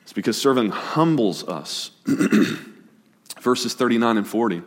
is 0.06 0.14
because 0.14 0.40
serving 0.40 0.72
humbles 0.72 1.48
us. 1.48 1.92
Verses 3.40 3.74
39 3.74 4.18
and 4.18 4.28
40. 4.28 4.62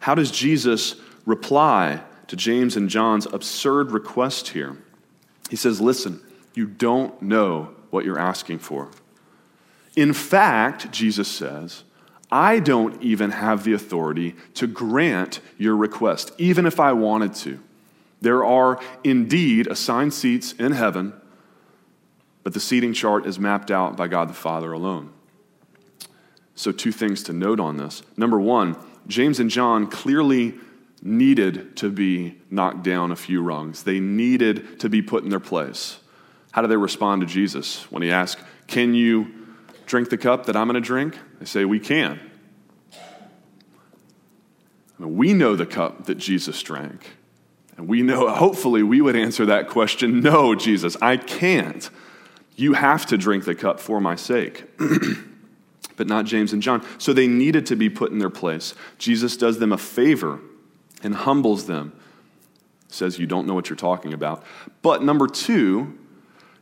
How 0.00 0.14
does 0.14 0.30
Jesus 0.30 0.96
reply 1.24 2.02
to 2.26 2.36
James 2.36 2.76
and 2.76 2.88
John's 2.88 3.26
absurd 3.26 3.92
request 3.92 4.48
here? 4.48 4.76
He 5.48 5.56
says, 5.56 5.80
Listen, 5.80 6.20
you 6.54 6.66
don't 6.66 7.20
know 7.22 7.74
what 7.90 8.04
you're 8.04 8.18
asking 8.18 8.58
for. 8.58 8.88
In 9.98 10.12
fact, 10.12 10.92
Jesus 10.92 11.26
says, 11.26 11.82
I 12.30 12.60
don't 12.60 13.02
even 13.02 13.32
have 13.32 13.64
the 13.64 13.72
authority 13.72 14.36
to 14.54 14.68
grant 14.68 15.40
your 15.58 15.74
request, 15.74 16.30
even 16.38 16.66
if 16.66 16.78
I 16.78 16.92
wanted 16.92 17.34
to. 17.34 17.58
There 18.20 18.44
are 18.44 18.78
indeed 19.02 19.66
assigned 19.66 20.14
seats 20.14 20.52
in 20.52 20.70
heaven, 20.70 21.14
but 22.44 22.54
the 22.54 22.60
seating 22.60 22.92
chart 22.92 23.26
is 23.26 23.40
mapped 23.40 23.72
out 23.72 23.96
by 23.96 24.06
God 24.06 24.28
the 24.28 24.34
Father 24.34 24.72
alone. 24.72 25.10
So, 26.54 26.70
two 26.70 26.92
things 26.92 27.24
to 27.24 27.32
note 27.32 27.58
on 27.58 27.76
this. 27.76 28.04
Number 28.16 28.38
one, 28.38 28.76
James 29.08 29.40
and 29.40 29.50
John 29.50 29.88
clearly 29.88 30.54
needed 31.02 31.76
to 31.78 31.90
be 31.90 32.38
knocked 32.50 32.84
down 32.84 33.10
a 33.10 33.16
few 33.16 33.42
rungs, 33.42 33.82
they 33.82 33.98
needed 33.98 34.78
to 34.78 34.88
be 34.88 35.02
put 35.02 35.24
in 35.24 35.30
their 35.30 35.40
place. 35.40 35.98
How 36.52 36.62
do 36.62 36.68
they 36.68 36.76
respond 36.76 37.22
to 37.22 37.26
Jesus 37.26 37.90
when 37.90 38.04
he 38.04 38.12
asks, 38.12 38.40
Can 38.68 38.94
you 38.94 39.34
drink 39.88 40.10
the 40.10 40.18
cup 40.18 40.46
that 40.46 40.56
I'm 40.56 40.68
going 40.68 40.74
to 40.74 40.86
drink? 40.86 41.16
They 41.38 41.46
say, 41.46 41.64
We 41.64 41.80
can. 41.80 42.20
I 44.98 45.02
mean, 45.02 45.16
we 45.16 45.32
know 45.32 45.56
the 45.56 45.66
cup 45.66 46.06
that 46.06 46.16
Jesus 46.16 46.60
drank. 46.62 47.16
And 47.76 47.86
we 47.86 48.02
know, 48.02 48.28
hopefully, 48.28 48.82
we 48.82 49.00
would 49.00 49.16
answer 49.16 49.46
that 49.46 49.68
question 49.68 50.20
No, 50.20 50.54
Jesus, 50.54 50.96
I 51.00 51.16
can't. 51.16 51.88
You 52.56 52.72
have 52.74 53.06
to 53.06 53.16
drink 53.16 53.44
the 53.44 53.54
cup 53.54 53.78
for 53.78 54.00
my 54.00 54.16
sake. 54.16 54.64
but 55.98 56.06
not 56.06 56.24
James 56.24 56.52
and 56.52 56.62
John. 56.62 56.84
So 56.96 57.12
they 57.12 57.26
needed 57.26 57.66
to 57.66 57.76
be 57.76 57.90
put 57.90 58.10
in 58.10 58.18
their 58.18 58.30
place. 58.30 58.74
Jesus 58.98 59.36
does 59.36 59.58
them 59.58 59.72
a 59.72 59.78
favor 59.78 60.40
and 61.02 61.14
humbles 61.14 61.66
them. 61.66 61.92
Says, 62.88 63.18
You 63.18 63.26
don't 63.26 63.46
know 63.46 63.54
what 63.54 63.68
you're 63.68 63.76
talking 63.76 64.12
about. 64.12 64.42
But 64.80 65.02
number 65.02 65.26
two, 65.26 65.98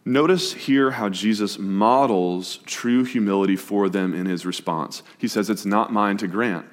notice 0.06 0.54
here 0.54 0.92
how 0.92 1.10
Jesus 1.10 1.58
models 1.58 2.58
true 2.64 3.04
humility 3.04 3.56
for 3.56 3.90
them 3.90 4.14
in 4.14 4.25
his 4.25 4.46
response. 4.46 5.02
He 5.18 5.28
says, 5.28 5.50
It's 5.50 5.66
not 5.66 5.92
mine 5.92 6.16
to 6.18 6.28
grant. 6.28 6.64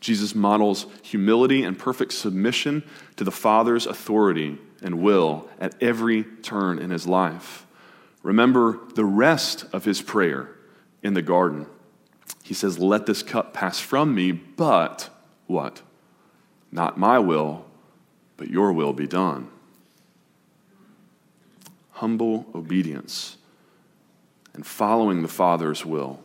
Jesus 0.00 0.34
models 0.34 0.86
humility 1.02 1.62
and 1.62 1.78
perfect 1.78 2.12
submission 2.12 2.82
to 3.16 3.24
the 3.24 3.30
Father's 3.30 3.86
authority 3.86 4.58
and 4.82 5.00
will 5.00 5.48
at 5.60 5.80
every 5.80 6.24
turn 6.42 6.78
in 6.78 6.90
his 6.90 7.06
life. 7.06 7.66
Remember 8.22 8.80
the 8.94 9.04
rest 9.04 9.64
of 9.72 9.84
his 9.84 10.00
prayer 10.00 10.48
in 11.02 11.14
the 11.14 11.22
garden. 11.22 11.66
He 12.42 12.54
says, 12.54 12.78
Let 12.78 13.06
this 13.06 13.22
cup 13.22 13.52
pass 13.52 13.78
from 13.78 14.14
me, 14.14 14.32
but 14.32 15.10
what? 15.46 15.82
Not 16.70 16.98
my 16.98 17.18
will, 17.18 17.66
but 18.36 18.48
your 18.48 18.72
will 18.72 18.92
be 18.92 19.06
done. 19.06 19.50
Humble 22.02 22.46
obedience 22.52 23.36
and 24.54 24.66
following 24.66 25.22
the 25.22 25.28
Father's 25.28 25.86
will. 25.86 26.20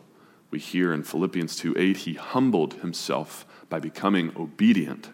We 0.50 0.58
hear 0.58 0.92
in 0.92 1.04
Philippians 1.04 1.54
2 1.54 1.76
8, 1.78 1.96
he 1.98 2.14
humbled 2.14 2.74
himself 2.74 3.46
by 3.68 3.78
becoming 3.78 4.32
obedient 4.36 5.10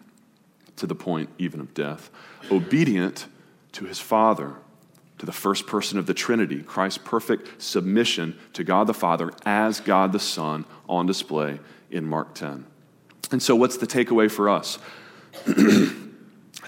to 0.77 0.87
the 0.87 0.95
point 0.95 1.29
even 1.37 1.59
of 1.59 1.75
death. 1.75 2.09
Obedient 2.51 3.27
to 3.73 3.85
his 3.85 3.99
Father, 3.99 4.55
to 5.19 5.27
the 5.27 5.31
first 5.31 5.67
person 5.67 5.99
of 5.99 6.07
the 6.07 6.15
Trinity, 6.15 6.63
Christ's 6.63 6.97
perfect 6.97 7.61
submission 7.61 8.35
to 8.53 8.63
God 8.63 8.87
the 8.87 8.95
Father 8.95 9.31
as 9.45 9.79
God 9.79 10.13
the 10.13 10.19
Son 10.19 10.65
on 10.89 11.05
display 11.05 11.59
in 11.91 12.07
Mark 12.07 12.33
10. 12.33 12.65
And 13.29 13.43
so, 13.43 13.55
what's 13.55 13.77
the 13.77 13.85
takeaway 13.85 14.31
for 14.31 14.49
us? 14.49 14.79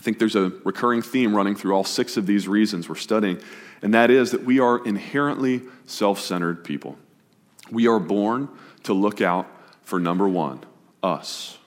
I 0.07 0.09
think 0.09 0.19
there's 0.19 0.37
a 0.37 0.53
recurring 0.63 1.01
theme 1.01 1.35
running 1.35 1.53
through 1.53 1.73
all 1.73 1.83
six 1.83 2.15
of 2.15 2.25
these 2.25 2.47
reasons 2.47 2.87
we're 2.87 2.95
studying, 2.95 3.41
and 3.81 3.93
that 3.93 4.09
is 4.09 4.31
that 4.31 4.45
we 4.45 4.57
are 4.57 4.81
inherently 4.85 5.63
self 5.85 6.21
centered 6.21 6.63
people. 6.63 6.97
We 7.69 7.89
are 7.89 7.99
born 7.99 8.47
to 8.83 8.93
look 8.93 9.19
out 9.19 9.51
for 9.81 9.99
number 9.99 10.25
one, 10.29 10.61
us. 11.03 11.57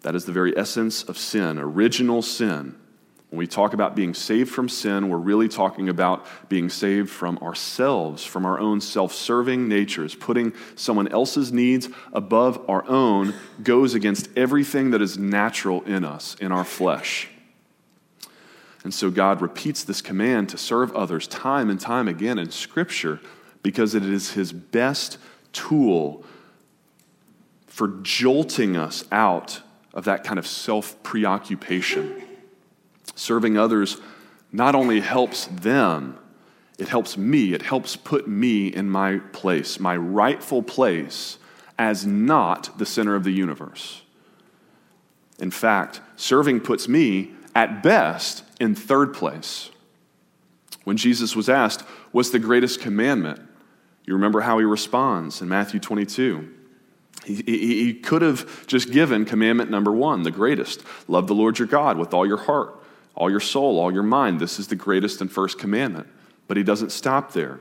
That 0.00 0.14
is 0.14 0.24
the 0.24 0.32
very 0.32 0.56
essence 0.56 1.02
of 1.02 1.18
sin, 1.18 1.58
original 1.58 2.22
sin. 2.22 2.76
When 3.28 3.38
we 3.38 3.46
talk 3.46 3.74
about 3.74 3.94
being 3.94 4.14
saved 4.14 4.50
from 4.50 4.70
sin, 4.70 5.10
we're 5.10 5.18
really 5.18 5.48
talking 5.48 5.90
about 5.90 6.24
being 6.48 6.70
saved 6.70 7.10
from 7.10 7.36
ourselves, 7.40 8.24
from 8.24 8.46
our 8.46 8.58
own 8.58 8.80
self 8.80 9.12
serving 9.12 9.68
natures. 9.68 10.14
Putting 10.14 10.54
someone 10.76 11.08
else's 11.08 11.52
needs 11.52 11.90
above 12.14 12.64
our 12.70 12.88
own 12.88 13.34
goes 13.62 13.92
against 13.92 14.30
everything 14.34 14.92
that 14.92 15.02
is 15.02 15.18
natural 15.18 15.82
in 15.82 16.06
us, 16.06 16.36
in 16.40 16.50
our 16.50 16.64
flesh. 16.64 17.28
And 18.84 18.92
so 18.92 19.10
God 19.10 19.40
repeats 19.40 19.82
this 19.82 20.02
command 20.02 20.50
to 20.50 20.58
serve 20.58 20.94
others 20.94 21.26
time 21.26 21.70
and 21.70 21.80
time 21.80 22.06
again 22.06 22.38
in 22.38 22.50
Scripture 22.50 23.20
because 23.62 23.94
it 23.94 24.04
is 24.04 24.32
His 24.32 24.52
best 24.52 25.18
tool 25.52 26.24
for 27.66 27.88
jolting 28.02 28.76
us 28.76 29.04
out 29.10 29.62
of 29.94 30.04
that 30.04 30.22
kind 30.22 30.38
of 30.38 30.46
self 30.46 31.02
preoccupation 31.02 32.22
Serving 33.14 33.56
others 33.56 34.00
not 34.52 34.74
only 34.74 35.00
helps 35.00 35.46
them, 35.46 36.18
it 36.78 36.88
helps 36.88 37.16
me. 37.16 37.54
It 37.54 37.62
helps 37.62 37.96
put 37.96 38.26
me 38.26 38.68
in 38.68 38.90
my 38.90 39.18
place, 39.32 39.78
my 39.78 39.96
rightful 39.96 40.62
place 40.62 41.38
as 41.78 42.06
not 42.06 42.78
the 42.78 42.86
center 42.86 43.14
of 43.14 43.24
the 43.24 43.32
universe. 43.32 44.02
In 45.38 45.50
fact, 45.50 46.00
serving 46.16 46.60
puts 46.60 46.88
me 46.88 47.32
at 47.54 47.82
best 47.82 48.44
in 48.60 48.74
third 48.74 49.14
place. 49.14 49.70
When 50.84 50.96
Jesus 50.96 51.34
was 51.34 51.48
asked, 51.48 51.82
What's 52.12 52.30
the 52.30 52.38
greatest 52.38 52.80
commandment? 52.80 53.40
You 54.04 54.14
remember 54.14 54.42
how 54.42 54.58
he 54.58 54.64
responds 54.64 55.40
in 55.40 55.48
Matthew 55.48 55.80
22. 55.80 56.48
He, 57.24 57.34
he, 57.46 57.84
he, 57.84 57.94
could 57.94 58.20
have 58.20 58.66
just 58.66 58.92
given 58.92 59.24
commandment 59.24 59.70
number 59.70 59.90
one, 59.90 60.24
the 60.24 60.30
greatest 60.30 60.82
love 61.08 61.26
the 61.26 61.34
Lord 61.34 61.58
your 61.58 61.66
God 61.66 61.96
with 61.96 62.12
all 62.12 62.26
your 62.26 62.36
heart, 62.36 62.82
all 63.14 63.30
your 63.30 63.40
soul, 63.40 63.80
all 63.80 63.90
your 63.90 64.02
mind. 64.02 64.40
This 64.40 64.58
is 64.58 64.68
the 64.68 64.76
greatest 64.76 65.22
and 65.22 65.32
first 65.32 65.58
commandment. 65.58 66.06
But 66.46 66.58
he 66.58 66.62
doesn't 66.62 66.92
stop 66.92 67.32
there. 67.32 67.60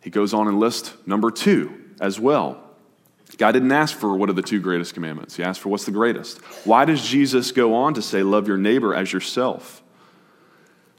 He 0.00 0.10
goes 0.10 0.32
on 0.32 0.46
and 0.46 0.60
lists 0.60 0.94
number 1.06 1.30
two 1.30 1.76
as 2.00 2.20
well. 2.20 2.69
God 3.38 3.52
didn't 3.52 3.72
ask 3.72 3.96
for 3.96 4.16
what 4.16 4.28
are 4.28 4.34
the 4.34 4.42
two 4.42 4.60
greatest 4.60 4.94
commandments. 4.94 5.36
He 5.36 5.42
asked 5.42 5.60
for 5.60 5.68
what's 5.68 5.84
the 5.84 5.90
greatest. 5.92 6.38
Why 6.66 6.84
does 6.84 7.06
Jesus 7.06 7.52
go 7.52 7.74
on 7.74 7.94
to 7.94 8.02
say, 8.02 8.22
Love 8.22 8.48
your 8.48 8.56
neighbor 8.56 8.94
as 8.94 9.12
yourself? 9.12 9.82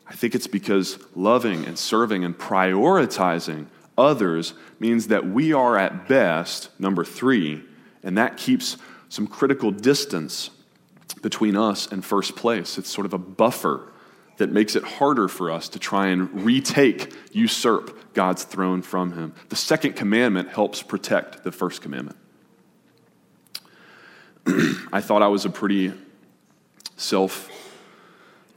I 0.08 0.14
think 0.14 0.36
it's 0.36 0.48
because 0.48 1.00
loving 1.16 1.66
and 1.66 1.78
serving 1.78 2.26
and 2.26 2.38
prioritizing 2.38 3.68
others 3.98 4.54
means 4.80 5.08
that 5.08 5.26
we 5.26 5.54
are 5.54 5.78
at 5.78 6.08
best 6.08 6.70
number 6.80 7.06
three, 7.06 7.64
and 8.04 8.18
that 8.18 8.38
keeps 8.38 8.78
some 9.10 9.28
critical 9.28 9.72
distance 9.72 10.50
between 11.22 11.56
us 11.56 11.88
and 11.88 12.04
first 12.04 12.36
place. 12.36 12.78
It's 12.78 12.90
sort 12.90 13.06
of 13.06 13.14
a 13.14 13.18
buffer 13.18 13.92
that 14.38 14.52
makes 14.52 14.76
it 14.76 14.84
harder 14.84 15.28
for 15.28 15.52
us 15.52 15.70
to 15.70 15.80
try 15.80 16.08
and 16.08 16.44
retake, 16.44 17.14
usurp 17.32 18.14
God's 18.14 18.44
throne 18.44 18.82
from 18.82 19.14
him. 19.14 19.34
The 19.50 19.56
second 19.56 19.96
commandment 19.96 20.50
helps 20.50 20.82
protect 20.82 21.44
the 21.44 21.52
first 21.52 21.82
commandment. 21.82 22.18
I 24.94 25.02
thought 25.02 25.22
I 25.22 25.28
was 25.28 25.46
a 25.46 25.50
pretty 25.50 25.94
self 26.98 27.50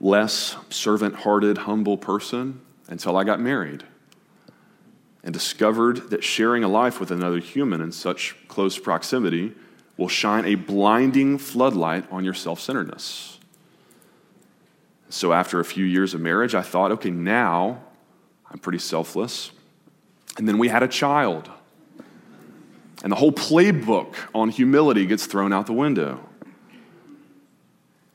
less 0.00 0.56
servant 0.70 1.14
hearted, 1.14 1.58
humble 1.58 1.96
person 1.96 2.60
until 2.88 3.16
I 3.16 3.24
got 3.24 3.40
married 3.40 3.84
and 5.24 5.32
discovered 5.32 6.10
that 6.10 6.22
sharing 6.22 6.62
a 6.62 6.68
life 6.68 7.00
with 7.00 7.10
another 7.10 7.38
human 7.38 7.80
in 7.80 7.90
such 7.90 8.36
close 8.46 8.78
proximity 8.78 9.52
will 9.96 10.08
shine 10.08 10.44
a 10.44 10.54
blinding 10.54 11.38
floodlight 11.38 12.04
on 12.12 12.24
your 12.24 12.34
self 12.34 12.60
centeredness. 12.60 13.38
So, 15.08 15.32
after 15.32 15.60
a 15.60 15.64
few 15.64 15.84
years 15.84 16.12
of 16.12 16.20
marriage, 16.20 16.54
I 16.54 16.62
thought, 16.62 16.92
okay, 16.92 17.10
now 17.10 17.82
I'm 18.50 18.58
pretty 18.58 18.78
selfless. 18.78 19.52
And 20.36 20.48
then 20.48 20.58
we 20.58 20.68
had 20.68 20.82
a 20.82 20.88
child. 20.88 21.48
And 23.04 23.12
the 23.12 23.16
whole 23.16 23.32
playbook 23.32 24.14
on 24.34 24.48
humility 24.48 25.04
gets 25.04 25.26
thrown 25.26 25.52
out 25.52 25.66
the 25.66 25.74
window. 25.74 26.26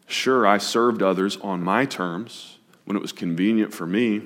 Sure, 0.08 0.47
I 0.47 0.58
served 0.58 1.04
others 1.04 1.38
on 1.38 1.62
my 1.62 1.86
terms 1.86 2.58
when 2.86 2.97
it 2.97 2.99
was 2.99 3.12
convenient 3.12 3.71
for 3.71 3.86
me. 3.86 4.23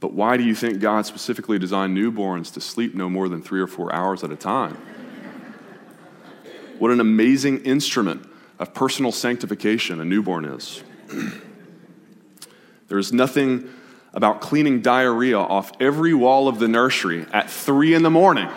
But 0.00 0.14
why 0.14 0.38
do 0.38 0.42
you 0.42 0.54
think 0.54 0.80
God 0.80 1.04
specifically 1.04 1.58
designed 1.58 1.94
newborns 1.94 2.50
to 2.54 2.62
sleep 2.62 2.94
no 2.94 3.10
more 3.10 3.28
than 3.28 3.42
three 3.42 3.60
or 3.60 3.66
four 3.66 3.94
hours 3.94 4.24
at 4.24 4.32
a 4.32 4.36
time? 4.36 4.78
what 6.78 6.90
an 6.90 7.00
amazing 7.00 7.62
instrument 7.64 8.26
of 8.58 8.72
personal 8.72 9.12
sanctification 9.12 10.00
a 10.00 10.04
newborn 10.06 10.46
is. 10.46 10.82
there 12.88 12.96
is 12.96 13.12
nothing 13.12 13.68
about 14.12 14.40
cleaning 14.40 14.82
diarrhea 14.82 15.38
off 15.38 15.72
every 15.80 16.14
wall 16.14 16.48
of 16.48 16.58
the 16.58 16.68
nursery 16.68 17.26
at 17.32 17.50
three 17.50 17.94
in 17.94 18.02
the 18.02 18.10
morning 18.10 18.48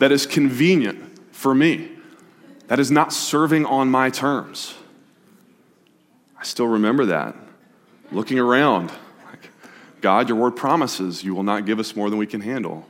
that 0.00 0.10
is 0.10 0.26
convenient 0.26 1.18
for 1.32 1.54
me. 1.54 1.90
That 2.66 2.80
is 2.80 2.90
not 2.90 3.12
serving 3.12 3.66
on 3.66 3.90
my 3.90 4.10
terms. 4.10 4.74
I 6.38 6.44
still 6.44 6.66
remember 6.66 7.06
that. 7.06 7.36
Looking 8.10 8.38
around, 8.38 8.90
like, 9.30 9.50
God, 10.00 10.28
your 10.28 10.38
word 10.38 10.56
promises 10.56 11.22
you 11.22 11.34
will 11.34 11.42
not 11.42 11.66
give 11.66 11.78
us 11.78 11.94
more 11.94 12.10
than 12.10 12.18
we 12.18 12.26
can 12.26 12.40
handle. 12.40 12.86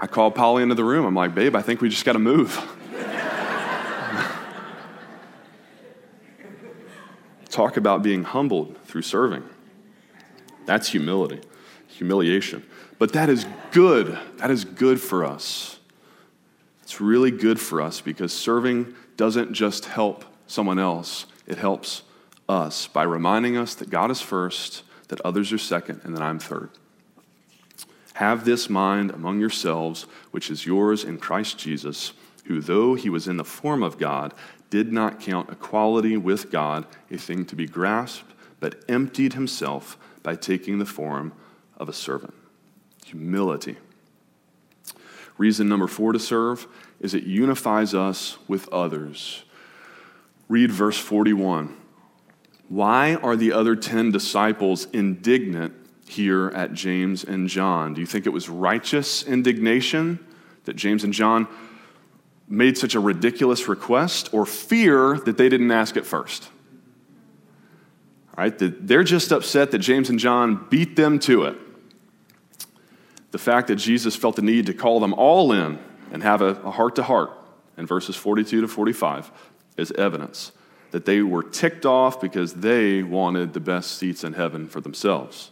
I 0.00 0.06
called 0.06 0.36
Polly 0.36 0.62
into 0.62 0.76
the 0.76 0.84
room. 0.84 1.04
I'm 1.04 1.14
like, 1.14 1.34
babe, 1.34 1.56
I 1.56 1.62
think 1.62 1.80
we 1.80 1.88
just 1.88 2.04
got 2.04 2.12
to 2.12 2.20
move. 2.20 2.56
Talk 7.50 7.76
about 7.76 8.02
being 8.02 8.22
humbled 8.22 8.76
through 8.84 9.02
serving. 9.02 9.42
That's 10.68 10.90
humility, 10.90 11.40
humiliation. 11.86 12.62
But 12.98 13.14
that 13.14 13.30
is 13.30 13.46
good. 13.70 14.18
That 14.36 14.50
is 14.50 14.66
good 14.66 15.00
for 15.00 15.24
us. 15.24 15.78
It's 16.82 17.00
really 17.00 17.30
good 17.30 17.58
for 17.58 17.80
us 17.80 18.02
because 18.02 18.34
serving 18.34 18.94
doesn't 19.16 19.54
just 19.54 19.86
help 19.86 20.26
someone 20.46 20.78
else, 20.78 21.24
it 21.46 21.56
helps 21.56 22.02
us 22.50 22.86
by 22.86 23.02
reminding 23.04 23.56
us 23.56 23.74
that 23.76 23.88
God 23.88 24.10
is 24.10 24.20
first, 24.20 24.82
that 25.08 25.22
others 25.22 25.54
are 25.54 25.58
second, 25.58 26.02
and 26.04 26.14
that 26.14 26.22
I'm 26.22 26.38
third. 26.38 26.68
Have 28.12 28.44
this 28.44 28.68
mind 28.68 29.10
among 29.10 29.40
yourselves, 29.40 30.02
which 30.32 30.50
is 30.50 30.66
yours 30.66 31.02
in 31.02 31.16
Christ 31.16 31.56
Jesus, 31.56 32.12
who, 32.44 32.60
though 32.60 32.94
he 32.94 33.08
was 33.08 33.26
in 33.26 33.38
the 33.38 33.44
form 33.44 33.82
of 33.82 33.96
God, 33.96 34.34
did 34.68 34.92
not 34.92 35.18
count 35.18 35.48
equality 35.48 36.18
with 36.18 36.50
God 36.50 36.84
a 37.10 37.16
thing 37.16 37.46
to 37.46 37.56
be 37.56 37.64
grasped, 37.64 38.34
but 38.60 38.84
emptied 38.86 39.32
himself 39.32 39.96
by 40.28 40.36
taking 40.36 40.78
the 40.78 40.84
form 40.84 41.32
of 41.78 41.88
a 41.88 41.92
servant. 41.94 42.34
Humility. 43.06 43.78
Reason 45.38 45.66
number 45.66 45.86
four 45.86 46.12
to 46.12 46.18
serve 46.18 46.66
is 47.00 47.14
it 47.14 47.22
unifies 47.22 47.94
us 47.94 48.36
with 48.46 48.68
others. 48.68 49.44
Read 50.46 50.70
verse 50.70 50.98
41. 50.98 51.74
Why 52.68 53.14
are 53.14 53.36
the 53.36 53.52
other 53.52 53.74
10 53.74 54.12
disciples 54.12 54.84
indignant 54.92 55.72
here 56.06 56.48
at 56.48 56.74
James 56.74 57.24
and 57.24 57.48
John? 57.48 57.94
Do 57.94 58.02
you 58.02 58.06
think 58.06 58.26
it 58.26 58.34
was 58.34 58.50
righteous 58.50 59.22
indignation 59.22 60.18
that 60.66 60.76
James 60.76 61.04
and 61.04 61.14
John 61.14 61.48
made 62.46 62.76
such 62.76 62.94
a 62.94 63.00
ridiculous 63.00 63.66
request, 63.66 64.28
or 64.34 64.44
fear 64.44 65.18
that 65.20 65.38
they 65.38 65.48
didn't 65.48 65.70
ask 65.70 65.96
it 65.96 66.04
first? 66.04 66.50
Right? 68.38 68.54
They're 68.56 69.02
just 69.02 69.32
upset 69.32 69.72
that 69.72 69.80
James 69.80 70.10
and 70.10 70.18
John 70.20 70.64
beat 70.70 70.94
them 70.94 71.18
to 71.20 71.42
it. 71.42 71.56
The 73.32 73.38
fact 73.38 73.66
that 73.66 73.76
Jesus 73.76 74.14
felt 74.14 74.36
the 74.36 74.42
need 74.42 74.66
to 74.66 74.74
call 74.74 75.00
them 75.00 75.12
all 75.12 75.50
in 75.50 75.80
and 76.12 76.22
have 76.22 76.40
a 76.40 76.54
heart 76.70 76.94
to 76.96 77.02
heart 77.02 77.32
in 77.76 77.84
verses 77.84 78.14
42 78.14 78.60
to 78.60 78.68
45 78.68 79.32
is 79.76 79.90
evidence 79.90 80.52
that 80.92 81.04
they 81.04 81.20
were 81.20 81.42
ticked 81.42 81.84
off 81.84 82.20
because 82.20 82.54
they 82.54 83.02
wanted 83.02 83.54
the 83.54 83.60
best 83.60 83.98
seats 83.98 84.22
in 84.22 84.34
heaven 84.34 84.68
for 84.68 84.80
themselves. 84.80 85.50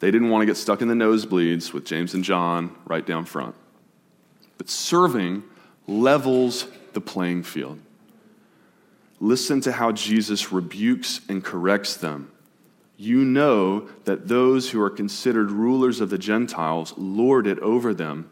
They 0.00 0.10
didn't 0.10 0.28
want 0.28 0.42
to 0.42 0.46
get 0.46 0.58
stuck 0.58 0.82
in 0.82 0.88
the 0.88 0.94
nosebleeds 0.94 1.72
with 1.72 1.86
James 1.86 2.12
and 2.12 2.22
John 2.22 2.76
right 2.84 3.06
down 3.06 3.24
front. 3.24 3.54
But 4.58 4.68
serving 4.68 5.44
levels 5.86 6.66
the 6.92 7.00
playing 7.00 7.44
field. 7.44 7.78
Listen 9.22 9.60
to 9.60 9.70
how 9.70 9.92
Jesus 9.92 10.50
rebukes 10.50 11.20
and 11.28 11.44
corrects 11.44 11.96
them. 11.96 12.32
You 12.96 13.24
know 13.24 13.88
that 14.02 14.26
those 14.26 14.70
who 14.70 14.82
are 14.82 14.90
considered 14.90 15.52
rulers 15.52 16.00
of 16.00 16.10
the 16.10 16.18
Gentiles 16.18 16.92
lord 16.96 17.46
it 17.46 17.60
over 17.60 17.94
them, 17.94 18.28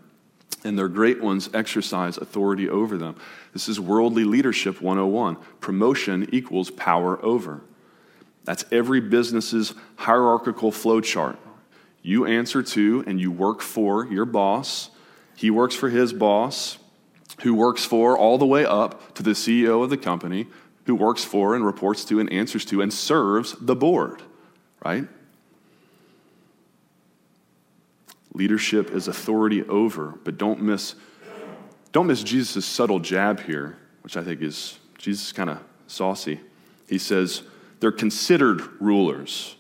and 0.64 0.76
their 0.76 0.88
great 0.88 1.22
ones 1.22 1.48
exercise 1.55 2.16
authority 2.16 2.68
over 2.68 2.98
them. 2.98 3.14
This 3.53 3.68
is 3.68 3.79
worldly 3.79 4.24
leadership 4.24 4.83
101. 4.83 5.37
Promotion 5.61 6.29
equals 6.33 6.72
power 6.72 7.24
over. 7.24 7.61
That's 8.42 8.64
every 8.72 9.00
business's 9.00 9.74
hierarchical 9.94 10.72
flowchart. 10.72 11.37
You 12.03 12.26
answer 12.26 12.64
to 12.64 13.05
and 13.07 13.20
you 13.20 13.31
work 13.31 13.61
for 13.61 14.07
your 14.07 14.24
boss. 14.24 14.90
He 15.37 15.53
works 15.53 15.76
for 15.76 15.88
his 15.88 16.12
boss, 16.12 16.79
who 17.42 17.55
works 17.55 17.85
for 17.85 18.18
all 18.18 18.38
the 18.38 18.46
way 18.46 18.64
up 18.64 19.14
to 19.14 19.22
the 19.22 19.31
CEO 19.31 19.85
of 19.85 19.90
the 19.90 19.96
company, 19.96 20.48
who 20.87 20.95
works 20.95 21.25
for 21.25 21.55
and 21.55 21.64
reports 21.64 22.05
to 22.07 22.21
and 22.21 22.33
answers 22.33 22.64
to 22.66 22.81
and 22.81 22.93
serves 22.93 23.55
the 23.61 23.77
board, 23.77 24.23
right? 24.85 25.07
Leadership 28.33 28.90
is 28.90 29.09
authority 29.09 29.62
over, 29.64 30.19
but 30.25 30.38
don't 30.38 30.62
miss, 30.62 30.95
don't 31.93 32.07
miss 32.07 32.23
Jesus' 32.23 32.64
subtle 32.64 33.01
jab 33.01 33.40
here, 33.40 33.77
which 34.03 34.16
I 34.16 34.23
think 34.23 34.40
is 34.40 34.79
Jesus 34.99 35.33
kind 35.33 35.51
of 35.51 35.59
saucy. 35.87 36.40
He 36.88 36.99
says 36.99 37.43
they're 37.81 37.93
considered 37.93 38.62
rulers. 38.81 39.57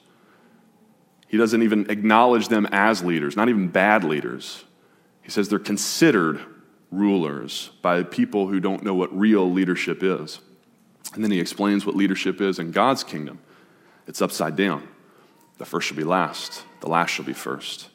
He 1.28 1.36
doesn't 1.36 1.62
even 1.62 1.90
acknowledge 1.90 2.48
them 2.48 2.66
as 2.72 3.02
leaders, 3.04 3.36
not 3.36 3.48
even 3.48 3.68
bad 3.68 4.04
leaders. 4.04 4.64
He 5.22 5.30
says 5.30 5.48
they're 5.48 5.58
considered 5.58 6.40
rulers 6.90 7.70
by 7.82 8.02
people 8.02 8.48
who 8.48 8.58
don't 8.58 8.82
know 8.82 8.94
what 8.94 9.16
real 9.16 9.50
leadership 9.50 10.02
is. 10.02 10.40
And 11.14 11.24
then 11.24 11.30
he 11.30 11.40
explains 11.40 11.84
what 11.84 11.96
leadership 11.96 12.40
is 12.40 12.58
in 12.58 12.70
God's 12.70 13.04
kingdom. 13.04 13.40
It's 14.06 14.22
upside 14.22 14.56
down. 14.56 14.86
The 15.58 15.64
first 15.64 15.88
shall 15.88 15.96
be 15.96 16.04
last, 16.04 16.64
the 16.80 16.88
last 16.88 17.10
shall 17.10 17.24
be 17.24 17.32
first. 17.32 17.88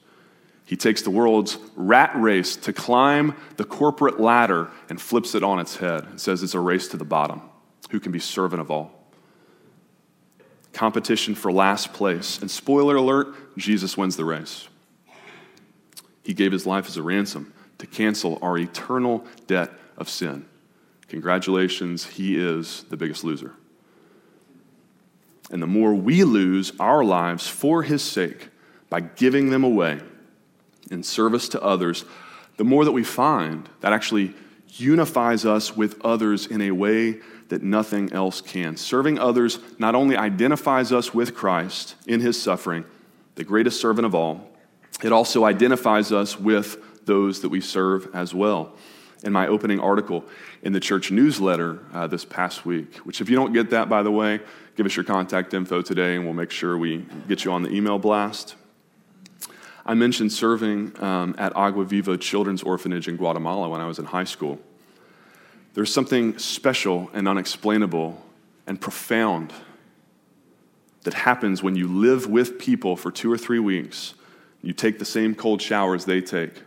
He 0.65 0.75
takes 0.75 1.03
the 1.03 1.11
world's 1.11 1.57
rat 1.75 2.11
race 2.15 2.55
to 2.57 2.73
climb 2.73 3.35
the 3.57 3.65
corporate 3.65 4.19
ladder 4.19 4.69
and 4.89 4.99
flips 4.99 5.35
it 5.35 5.43
on 5.43 5.59
its 5.59 5.77
head 5.77 6.05
and 6.05 6.19
says 6.19 6.41
it's 6.41 6.55
a 6.55 6.59
race 6.59 6.87
to 6.89 6.97
the 6.97 7.05
bottom. 7.05 7.41
Who 7.91 7.99
can 7.99 8.11
be 8.11 8.19
servant 8.19 8.61
of 8.61 8.71
all? 8.71 8.91
Competition 10.73 11.35
for 11.35 11.51
last 11.51 11.93
place. 11.93 12.39
And 12.39 12.49
spoiler 12.49 12.95
alert, 12.95 13.57
Jesus 13.57 13.95
wins 13.95 14.17
the 14.17 14.25
race. 14.25 14.67
He 16.23 16.33
gave 16.33 16.51
his 16.51 16.65
life 16.65 16.87
as 16.87 16.97
a 16.97 17.03
ransom 17.03 17.53
to 17.77 17.85
cancel 17.85 18.39
our 18.41 18.57
eternal 18.57 19.23
debt 19.45 19.71
of 19.97 20.09
sin. 20.09 20.45
Congratulations, 21.07 22.05
he 22.05 22.37
is 22.37 22.83
the 22.89 22.97
biggest 22.97 23.23
loser. 23.23 23.53
And 25.51 25.61
the 25.61 25.67
more 25.67 25.93
we 25.93 26.23
lose 26.23 26.71
our 26.79 27.03
lives 27.03 27.47
for 27.47 27.83
his 27.83 28.01
sake 28.01 28.49
by 28.89 29.01
giving 29.01 29.49
them 29.49 29.63
away 29.63 29.99
in 30.89 31.03
service 31.03 31.47
to 31.49 31.61
others, 31.61 32.05
the 32.57 32.63
more 32.63 32.85
that 32.85 32.91
we 32.91 33.03
find 33.03 33.69
that 33.81 33.93
actually 33.93 34.33
unifies 34.67 35.45
us 35.45 35.75
with 35.75 36.03
others 36.03 36.47
in 36.47 36.61
a 36.61 36.71
way 36.71 37.19
that 37.49 37.61
nothing 37.61 38.11
else 38.11 38.41
can. 38.41 38.75
Serving 38.75 39.19
others 39.19 39.59
not 39.77 39.93
only 39.93 40.17
identifies 40.17 40.91
us 40.91 41.13
with 41.13 41.35
Christ 41.35 41.95
in 42.07 42.19
his 42.19 42.41
suffering, 42.41 42.85
the 43.35 43.43
greatest 43.43 43.79
servant 43.79 44.05
of 44.05 44.15
all, 44.15 44.49
it 45.03 45.11
also 45.11 45.45
identifies 45.45 46.11
us 46.11 46.39
with 46.39 47.05
those 47.05 47.41
that 47.41 47.49
we 47.49 47.61
serve 47.61 48.09
as 48.15 48.33
well 48.33 48.73
in 49.23 49.33
my 49.33 49.47
opening 49.47 49.79
article 49.79 50.25
in 50.61 50.73
the 50.73 50.79
church 50.79 51.11
newsletter 51.11 51.79
uh, 51.93 52.07
this 52.07 52.25
past 52.25 52.65
week. 52.65 52.97
Which, 52.97 53.21
if 53.21 53.29
you 53.29 53.35
don't 53.35 53.53
get 53.53 53.69
that, 53.71 53.89
by 53.89 54.03
the 54.03 54.11
way, 54.11 54.39
give 54.75 54.85
us 54.85 54.95
your 54.95 55.05
contact 55.05 55.53
info 55.53 55.81
today 55.81 56.15
and 56.15 56.25
we'll 56.25 56.33
make 56.33 56.51
sure 56.51 56.77
we 56.77 57.05
get 57.27 57.45
you 57.45 57.51
on 57.51 57.63
the 57.63 57.69
email 57.69 57.99
blast. 57.99 58.55
I 59.85 59.93
mentioned 59.93 60.31
serving 60.31 61.01
um, 61.01 61.35
at 61.37 61.55
Agua 61.55 61.85
Viva 61.85 62.17
Children's 62.17 62.63
Orphanage 62.63 63.07
in 63.07 63.17
Guatemala 63.17 63.69
when 63.69 63.81
I 63.81 63.85
was 63.85 63.99
in 63.99 64.05
high 64.05 64.23
school. 64.23 64.59
There's 65.75 65.93
something 65.93 66.37
special 66.39 67.09
and 67.13 67.27
unexplainable 67.27 68.21
and 68.65 68.81
profound 68.81 69.53
that 71.03 71.13
happens 71.13 71.61
when 71.61 71.75
you 71.75 71.87
live 71.87 72.27
with 72.27 72.57
people 72.57 72.95
for 72.95 73.11
two 73.11 73.31
or 73.31 73.37
three 73.37 73.59
weeks. 73.59 74.15
You 74.63 74.73
take 74.73 74.97
the 74.97 75.05
same 75.05 75.35
cold 75.35 75.61
showers 75.61 76.05
they 76.05 76.21
take 76.21 76.63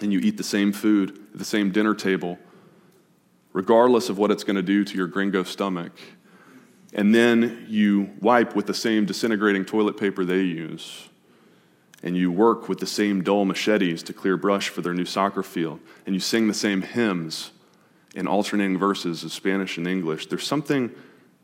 and 0.00 0.12
you 0.12 0.20
eat 0.20 0.36
the 0.36 0.44
same 0.44 0.72
food 0.72 1.18
at 1.32 1.38
the 1.38 1.44
same 1.44 1.70
dinner 1.70 1.94
table, 1.94 2.38
regardless 3.52 4.08
of 4.08 4.18
what 4.18 4.30
it's 4.30 4.44
going 4.44 4.56
to 4.56 4.62
do 4.62 4.84
to 4.84 4.96
your 4.96 5.06
gringo 5.06 5.42
stomach. 5.42 5.92
And 6.94 7.14
then 7.14 7.66
you 7.68 8.10
wipe 8.20 8.54
with 8.54 8.66
the 8.66 8.74
same 8.74 9.06
disintegrating 9.06 9.64
toilet 9.64 9.96
paper 9.96 10.24
they 10.24 10.42
use. 10.42 11.08
And 12.02 12.16
you 12.16 12.32
work 12.32 12.68
with 12.68 12.80
the 12.80 12.86
same 12.86 13.22
dull 13.22 13.44
machetes 13.44 14.02
to 14.04 14.12
clear 14.12 14.36
brush 14.36 14.68
for 14.68 14.82
their 14.82 14.92
new 14.92 15.04
soccer 15.04 15.42
field. 15.42 15.80
And 16.04 16.14
you 16.14 16.20
sing 16.20 16.48
the 16.48 16.54
same 16.54 16.82
hymns 16.82 17.52
in 18.14 18.26
alternating 18.26 18.76
verses 18.76 19.22
of 19.22 19.32
Spanish 19.32 19.78
and 19.78 19.86
English. 19.86 20.26
There's 20.26 20.46
something 20.46 20.90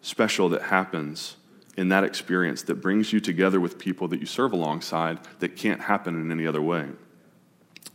special 0.02 0.48
that 0.50 0.62
happens 0.62 1.36
in 1.76 1.88
that 1.90 2.04
experience 2.04 2.62
that 2.62 2.74
brings 2.74 3.12
you 3.12 3.20
together 3.20 3.60
with 3.60 3.78
people 3.78 4.08
that 4.08 4.20
you 4.20 4.26
serve 4.26 4.52
alongside 4.52 5.18
that 5.38 5.56
can't 5.56 5.80
happen 5.80 6.20
in 6.20 6.32
any 6.32 6.46
other 6.46 6.60
way. 6.60 6.88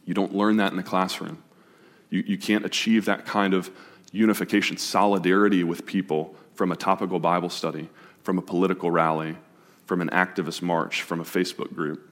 You 0.05 0.13
don't 0.13 0.33
learn 0.33 0.57
that 0.57 0.71
in 0.71 0.77
the 0.77 0.83
classroom. 0.83 1.41
You, 2.09 2.23
you 2.25 2.37
can't 2.37 2.65
achieve 2.65 3.05
that 3.05 3.25
kind 3.25 3.53
of 3.53 3.71
unification, 4.11 4.77
solidarity 4.77 5.63
with 5.63 5.85
people 5.85 6.35
from 6.53 6.71
a 6.71 6.75
topical 6.75 7.19
Bible 7.19 7.49
study, 7.49 7.89
from 8.21 8.37
a 8.37 8.41
political 8.41 8.91
rally, 8.91 9.35
from 9.85 10.01
an 10.01 10.09
activist 10.09 10.61
march, 10.61 11.01
from 11.01 11.19
a 11.19 11.23
Facebook 11.23 11.73
group. 11.73 12.09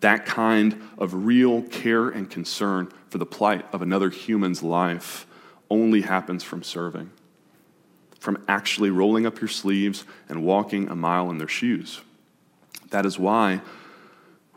That 0.00 0.26
kind 0.26 0.80
of 0.98 1.26
real 1.26 1.62
care 1.62 2.08
and 2.08 2.30
concern 2.30 2.92
for 3.08 3.18
the 3.18 3.26
plight 3.26 3.66
of 3.72 3.82
another 3.82 4.10
human's 4.10 4.62
life 4.62 5.26
only 5.70 6.02
happens 6.02 6.44
from 6.44 6.62
serving, 6.62 7.10
from 8.20 8.44
actually 8.46 8.90
rolling 8.90 9.26
up 9.26 9.40
your 9.40 9.48
sleeves 9.48 10.04
and 10.28 10.44
walking 10.44 10.88
a 10.88 10.94
mile 10.94 11.30
in 11.30 11.38
their 11.38 11.48
shoes. 11.48 12.00
That 12.90 13.04
is 13.04 13.18
why 13.18 13.60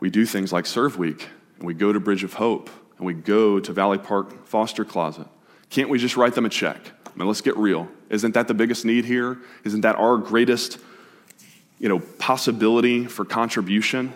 we 0.00 0.10
do 0.10 0.24
things 0.26 0.52
like 0.52 0.66
Serve 0.66 0.96
Week, 0.96 1.28
and 1.62 1.68
we 1.68 1.74
go 1.74 1.92
to 1.92 2.00
Bridge 2.00 2.24
of 2.24 2.34
Hope, 2.34 2.68
and 2.96 3.06
we 3.06 3.14
go 3.14 3.60
to 3.60 3.72
Valley 3.72 3.96
Park 3.96 4.48
Foster 4.48 4.84
Closet. 4.84 5.28
Can't 5.70 5.88
we 5.88 5.96
just 5.96 6.16
write 6.16 6.34
them 6.34 6.44
a 6.44 6.48
check? 6.48 6.76
I 7.06 7.16
mean, 7.16 7.28
let's 7.28 7.40
get 7.40 7.56
real. 7.56 7.86
Isn't 8.10 8.34
that 8.34 8.48
the 8.48 8.54
biggest 8.54 8.84
need 8.84 9.04
here? 9.04 9.38
Isn't 9.62 9.82
that 9.82 9.94
our 9.94 10.16
greatest 10.16 10.78
you 11.78 11.88
know, 11.88 12.00
possibility 12.18 13.06
for 13.06 13.24
contribution? 13.24 14.12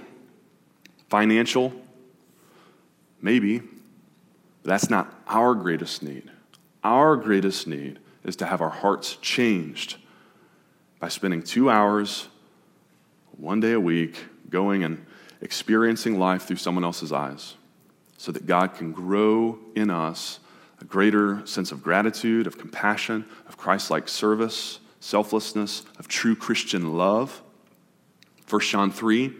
Financial? 1.08 1.72
Maybe. 3.22 3.60
But 3.60 3.68
That's 4.64 4.90
not 4.90 5.14
our 5.28 5.54
greatest 5.54 6.02
need. 6.02 6.28
Our 6.82 7.14
greatest 7.14 7.68
need 7.68 8.00
is 8.24 8.34
to 8.36 8.46
have 8.46 8.60
our 8.60 8.70
hearts 8.70 9.18
changed 9.22 9.98
by 10.98 11.10
spending 11.10 11.42
two 11.44 11.70
hours, 11.70 12.26
one 13.36 13.60
day 13.60 13.70
a 13.70 13.80
week, 13.80 14.24
going 14.50 14.82
and 14.82 15.06
experiencing 15.46 16.18
life 16.18 16.42
through 16.42 16.56
someone 16.56 16.82
else's 16.82 17.12
eyes 17.12 17.54
so 18.18 18.32
that 18.32 18.46
God 18.46 18.74
can 18.74 18.90
grow 18.90 19.60
in 19.76 19.90
us 19.90 20.40
a 20.80 20.84
greater 20.84 21.46
sense 21.46 21.70
of 21.70 21.84
gratitude, 21.84 22.48
of 22.48 22.58
compassion, 22.58 23.24
of 23.46 23.56
Christ 23.56 23.88
like 23.88 24.08
service, 24.08 24.80
selflessness, 24.98 25.84
of 26.00 26.08
true 26.08 26.34
Christian 26.34 26.98
love. 26.98 27.42
1 28.50 28.60
John 28.62 28.90
3 28.90 29.34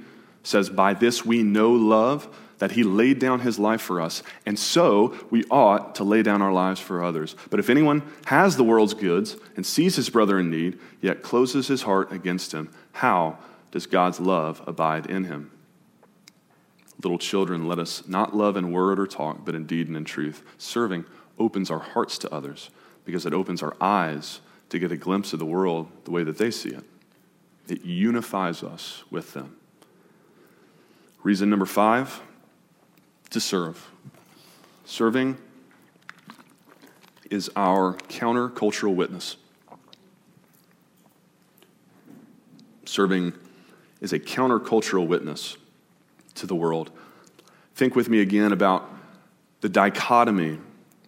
says, 0.44 0.70
By 0.70 0.94
this 0.94 1.26
we 1.26 1.42
know 1.42 1.72
love, 1.72 2.32
that 2.58 2.70
he 2.70 2.84
laid 2.84 3.18
down 3.18 3.40
his 3.40 3.58
life 3.58 3.82
for 3.82 4.00
us, 4.00 4.22
and 4.46 4.56
so 4.56 5.12
we 5.28 5.42
ought 5.50 5.96
to 5.96 6.04
lay 6.04 6.22
down 6.22 6.40
our 6.40 6.52
lives 6.52 6.80
for 6.80 7.02
others. 7.02 7.34
But 7.50 7.58
if 7.58 7.68
anyone 7.68 8.02
has 8.26 8.56
the 8.56 8.64
world's 8.64 8.94
goods 8.94 9.36
and 9.56 9.66
sees 9.66 9.96
his 9.96 10.08
brother 10.08 10.38
in 10.38 10.50
need, 10.50 10.78
yet 11.02 11.20
closes 11.20 11.66
his 11.66 11.82
heart 11.82 12.12
against 12.12 12.52
him, 12.52 12.70
how 12.92 13.38
does 13.72 13.86
God's 13.86 14.20
love 14.20 14.62
abide 14.68 15.06
in 15.06 15.24
him? 15.24 15.50
Little 17.02 17.18
children, 17.18 17.68
let 17.68 17.78
us 17.78 18.06
not 18.08 18.34
love 18.34 18.56
in 18.56 18.72
word 18.72 18.98
or 18.98 19.06
talk, 19.06 19.44
but 19.44 19.54
in 19.54 19.66
deed 19.66 19.88
and 19.88 19.96
in 19.96 20.04
truth. 20.04 20.42
Serving 20.56 21.04
opens 21.38 21.70
our 21.70 21.78
hearts 21.78 22.16
to 22.18 22.32
others 22.32 22.70
because 23.04 23.26
it 23.26 23.34
opens 23.34 23.62
our 23.62 23.76
eyes 23.80 24.40
to 24.70 24.78
get 24.78 24.90
a 24.90 24.96
glimpse 24.96 25.32
of 25.32 25.38
the 25.38 25.46
world 25.46 25.88
the 26.04 26.10
way 26.10 26.24
that 26.24 26.38
they 26.38 26.50
see 26.50 26.70
it. 26.70 26.84
It 27.68 27.84
unifies 27.84 28.62
us 28.62 29.04
with 29.10 29.34
them. 29.34 29.56
Reason 31.22 31.50
number 31.50 31.66
five 31.66 32.20
to 33.30 33.40
serve. 33.40 33.90
Serving 34.84 35.36
is 37.30 37.50
our 37.56 37.94
countercultural 38.08 38.94
witness. 38.94 39.36
Serving 42.84 43.32
is 44.00 44.12
a 44.12 44.18
countercultural 44.20 45.06
witness 45.06 45.56
to 46.36 46.46
the 46.46 46.54
world. 46.54 46.90
Think 47.74 47.94
with 47.94 48.08
me 48.08 48.20
again 48.20 48.52
about 48.52 48.90
the 49.60 49.68
dichotomy 49.68 50.58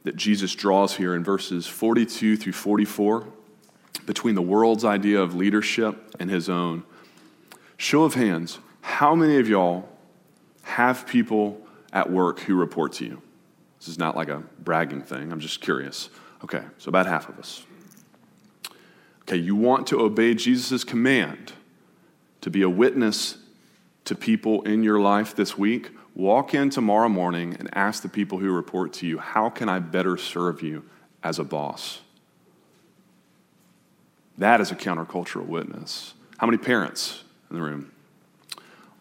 that 0.05 0.17
Jesus 0.17 0.55
draws 0.55 0.97
here 0.97 1.15
in 1.15 1.25
verses 1.25 1.67
42 1.67 2.37
through 2.37 2.53
44 2.53 3.27
between 4.07 4.35
the 4.35 4.43
world's 4.43 4.85
idea 4.85 5.21
of 5.21 5.35
leadership 5.35 6.15
and 6.19 6.31
his 6.31 6.49
own. 6.49 6.83
Show 7.77 8.05
of 8.05 8.15
hands, 8.15 8.59
how 8.81 9.15
many 9.15 9.39
of 9.39 9.49
y'all 9.49 9.89
have 10.63 11.07
people 11.07 11.61
at 11.93 12.11
work 12.11 12.41
who 12.41 12.55
report 12.55 12.95
to 12.95 13.05
you? 13.05 13.23
This 13.79 13.89
is 13.89 13.99
not 13.99 14.17
like 14.17 14.29
a 14.29 14.43
bragging 14.59 15.03
thing, 15.03 15.31
I'm 15.31 15.41
just 15.41 15.61
curious. 15.61 16.11
Okay, 16.43 16.63
so 16.79 16.89
about 16.89 17.07
half 17.07 17.29
of 17.29 17.39
us. 17.39 17.65
Okay, 19.23 19.37
you 19.37 19.55
want 19.55 19.87
to 19.89 20.01
obey 20.01 20.35
Jesus' 20.35 20.85
command 20.85 21.53
to 22.41 22.51
be 22.51 22.63
a 22.63 22.71
witness 22.71 23.37
to 24.09 24.15
people 24.15 24.63
in 24.63 24.83
your 24.83 25.01
life 25.01 25.35
this 25.35 25.57
week? 25.57 25.91
Walk 26.15 26.53
in 26.53 26.69
tomorrow 26.69 27.09
morning 27.09 27.57
and 27.59 27.69
ask 27.77 28.03
the 28.03 28.09
people 28.09 28.39
who 28.39 28.51
report 28.51 28.93
to 28.95 29.07
you, 29.07 29.19
How 29.19 29.49
can 29.49 29.69
I 29.69 29.79
better 29.79 30.17
serve 30.17 30.63
you 30.63 30.85
as 31.23 31.39
a 31.39 31.45
boss? 31.45 32.01
That 34.37 34.61
is 34.61 34.71
a 34.71 34.77
countercultural 34.77 35.47
witness. 35.47 36.15
How 36.39 36.47
many 36.47 36.59
parents 36.59 37.23
in 37.51 37.57
the 37.57 37.63
room? 37.63 37.93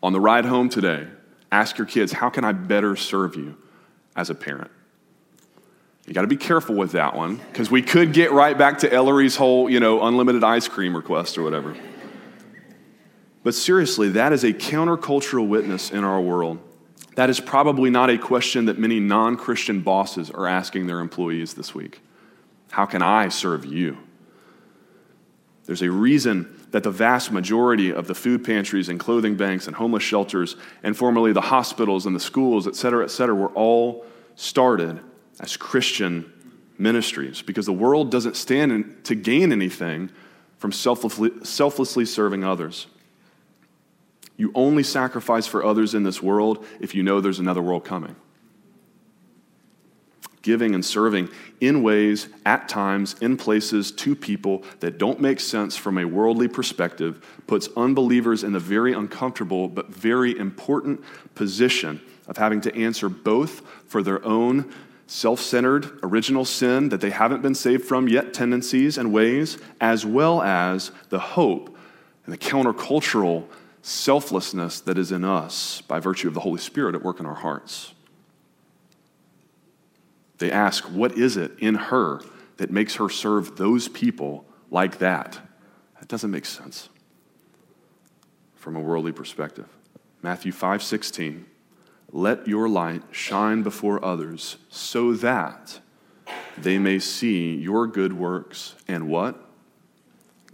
On 0.03 0.13
the 0.13 0.19
ride 0.19 0.45
home 0.45 0.69
today, 0.69 1.07
ask 1.51 1.77
your 1.77 1.87
kids, 1.87 2.11
How 2.11 2.29
can 2.29 2.43
I 2.43 2.51
better 2.51 2.95
serve 2.95 3.35
you 3.35 3.57
as 4.15 4.29
a 4.29 4.35
parent? 4.35 4.71
You 6.05 6.13
got 6.13 6.21
to 6.21 6.27
be 6.27 6.37
careful 6.37 6.75
with 6.75 6.93
that 6.93 7.15
one 7.15 7.35
because 7.51 7.69
we 7.69 7.81
could 7.81 8.13
get 8.13 8.31
right 8.31 8.57
back 8.57 8.79
to 8.79 8.93
Ellery's 8.93 9.35
whole, 9.35 9.69
you 9.69 9.79
know, 9.79 10.03
unlimited 10.03 10.43
ice 10.43 10.67
cream 10.67 10.95
request 10.95 11.37
or 11.37 11.43
whatever. 11.43 11.75
But 13.47 13.55
seriously, 13.55 14.09
that 14.09 14.33
is 14.33 14.43
a 14.43 14.51
countercultural 14.51 15.47
witness 15.47 15.89
in 15.89 16.03
our 16.03 16.19
world. 16.19 16.59
That 17.15 17.29
is 17.29 17.39
probably 17.39 17.89
not 17.89 18.09
a 18.09 18.17
question 18.17 18.65
that 18.65 18.77
many 18.77 18.99
non 18.99 19.37
Christian 19.37 19.79
bosses 19.79 20.29
are 20.29 20.45
asking 20.45 20.87
their 20.87 20.99
employees 20.99 21.53
this 21.53 21.73
week. 21.73 22.01
How 22.71 22.85
can 22.85 23.01
I 23.01 23.29
serve 23.29 23.63
you? 23.63 23.99
There's 25.63 25.81
a 25.81 25.89
reason 25.89 26.59
that 26.71 26.83
the 26.83 26.91
vast 26.91 27.31
majority 27.31 27.93
of 27.93 28.07
the 28.07 28.13
food 28.13 28.43
pantries 28.43 28.89
and 28.89 28.99
clothing 28.99 29.37
banks 29.37 29.65
and 29.65 29.77
homeless 29.77 30.03
shelters 30.03 30.57
and 30.83 30.97
formerly 30.97 31.31
the 31.31 31.39
hospitals 31.39 32.05
and 32.05 32.13
the 32.13 32.19
schools, 32.19 32.67
et 32.67 32.75
cetera, 32.75 33.05
et 33.05 33.11
cetera, 33.11 33.33
were 33.33 33.53
all 33.53 34.05
started 34.35 34.99
as 35.39 35.55
Christian 35.55 36.33
ministries 36.77 37.41
because 37.41 37.65
the 37.65 37.71
world 37.71 38.11
doesn't 38.11 38.35
stand 38.35 39.05
to 39.05 39.15
gain 39.15 39.53
anything 39.53 40.11
from 40.57 40.73
selflessly, 40.73 41.31
selflessly 41.45 42.03
serving 42.03 42.43
others. 42.43 42.87
You 44.37 44.51
only 44.53 44.83
sacrifice 44.83 45.47
for 45.47 45.65
others 45.65 45.95
in 45.95 46.03
this 46.03 46.21
world 46.21 46.65
if 46.79 46.93
you 46.93 47.03
know 47.03 47.19
there's 47.19 47.39
another 47.39 47.61
world 47.61 47.83
coming. 47.83 48.15
Giving 50.43 50.75
and 50.75 50.85
serving 50.85 51.29
in 51.59 51.83
ways, 51.83 52.29
at 52.45 52.69
times, 52.69 53.15
in 53.19 53.35
places, 53.35 53.91
to 53.91 54.15
people 54.15 54.63
that 54.79 54.97
don't 54.97 55.19
make 55.19 55.39
sense 55.39 55.75
from 55.75 55.97
a 55.97 56.05
worldly 56.05 56.47
perspective 56.47 57.25
puts 57.47 57.67
unbelievers 57.75 58.43
in 58.43 58.53
the 58.53 58.59
very 58.59 58.93
uncomfortable 58.93 59.67
but 59.67 59.89
very 59.89 60.37
important 60.37 61.03
position 61.35 61.99
of 62.27 62.37
having 62.37 62.61
to 62.61 62.75
answer 62.75 63.09
both 63.09 63.61
for 63.87 64.03
their 64.03 64.23
own 64.23 64.71
self 65.07 65.39
centered 65.39 65.99
original 66.03 66.45
sin 66.45 66.89
that 66.89 67.01
they 67.01 67.09
haven't 67.09 67.41
been 67.41 67.55
saved 67.55 67.83
from 67.83 68.07
yet 68.07 68.33
tendencies 68.33 68.97
and 68.97 69.11
ways, 69.11 69.57
as 69.81 70.05
well 70.05 70.41
as 70.43 70.91
the 71.09 71.19
hope 71.19 71.75
and 72.25 72.33
the 72.33 72.37
countercultural 72.37 73.45
selflessness 73.87 74.81
that 74.81 74.97
is 74.97 75.13
in 75.13 75.23
us 75.23 75.81
by 75.81 75.97
virtue 75.97 76.27
of 76.27 76.33
the 76.33 76.41
Holy 76.41 76.59
Spirit 76.59 76.93
at 76.93 77.01
work 77.01 77.21
in 77.21 77.25
our 77.25 77.35
hearts. 77.35 77.93
They 80.39 80.51
ask, 80.51 80.83
What 80.83 81.13
is 81.13 81.37
it 81.37 81.53
in 81.59 81.75
her 81.75 82.21
that 82.57 82.69
makes 82.69 82.95
her 82.95 83.09
serve 83.09 83.55
those 83.55 83.87
people 83.87 84.45
like 84.69 84.97
that? 84.97 85.39
That 85.99 86.09
doesn't 86.09 86.31
make 86.31 86.45
sense 86.45 86.89
from 88.55 88.75
a 88.75 88.81
worldly 88.81 89.13
perspective. 89.13 89.69
Matthew 90.21 90.51
5 90.51 90.83
16. 90.83 91.45
Let 92.11 92.47
your 92.47 92.67
light 92.67 93.03
shine 93.11 93.63
before 93.63 94.03
others 94.03 94.57
so 94.69 95.13
that 95.13 95.79
they 96.57 96.77
may 96.77 96.99
see 96.99 97.55
your 97.55 97.87
good 97.87 98.13
works 98.13 98.75
and 98.87 99.07
what? 99.07 99.41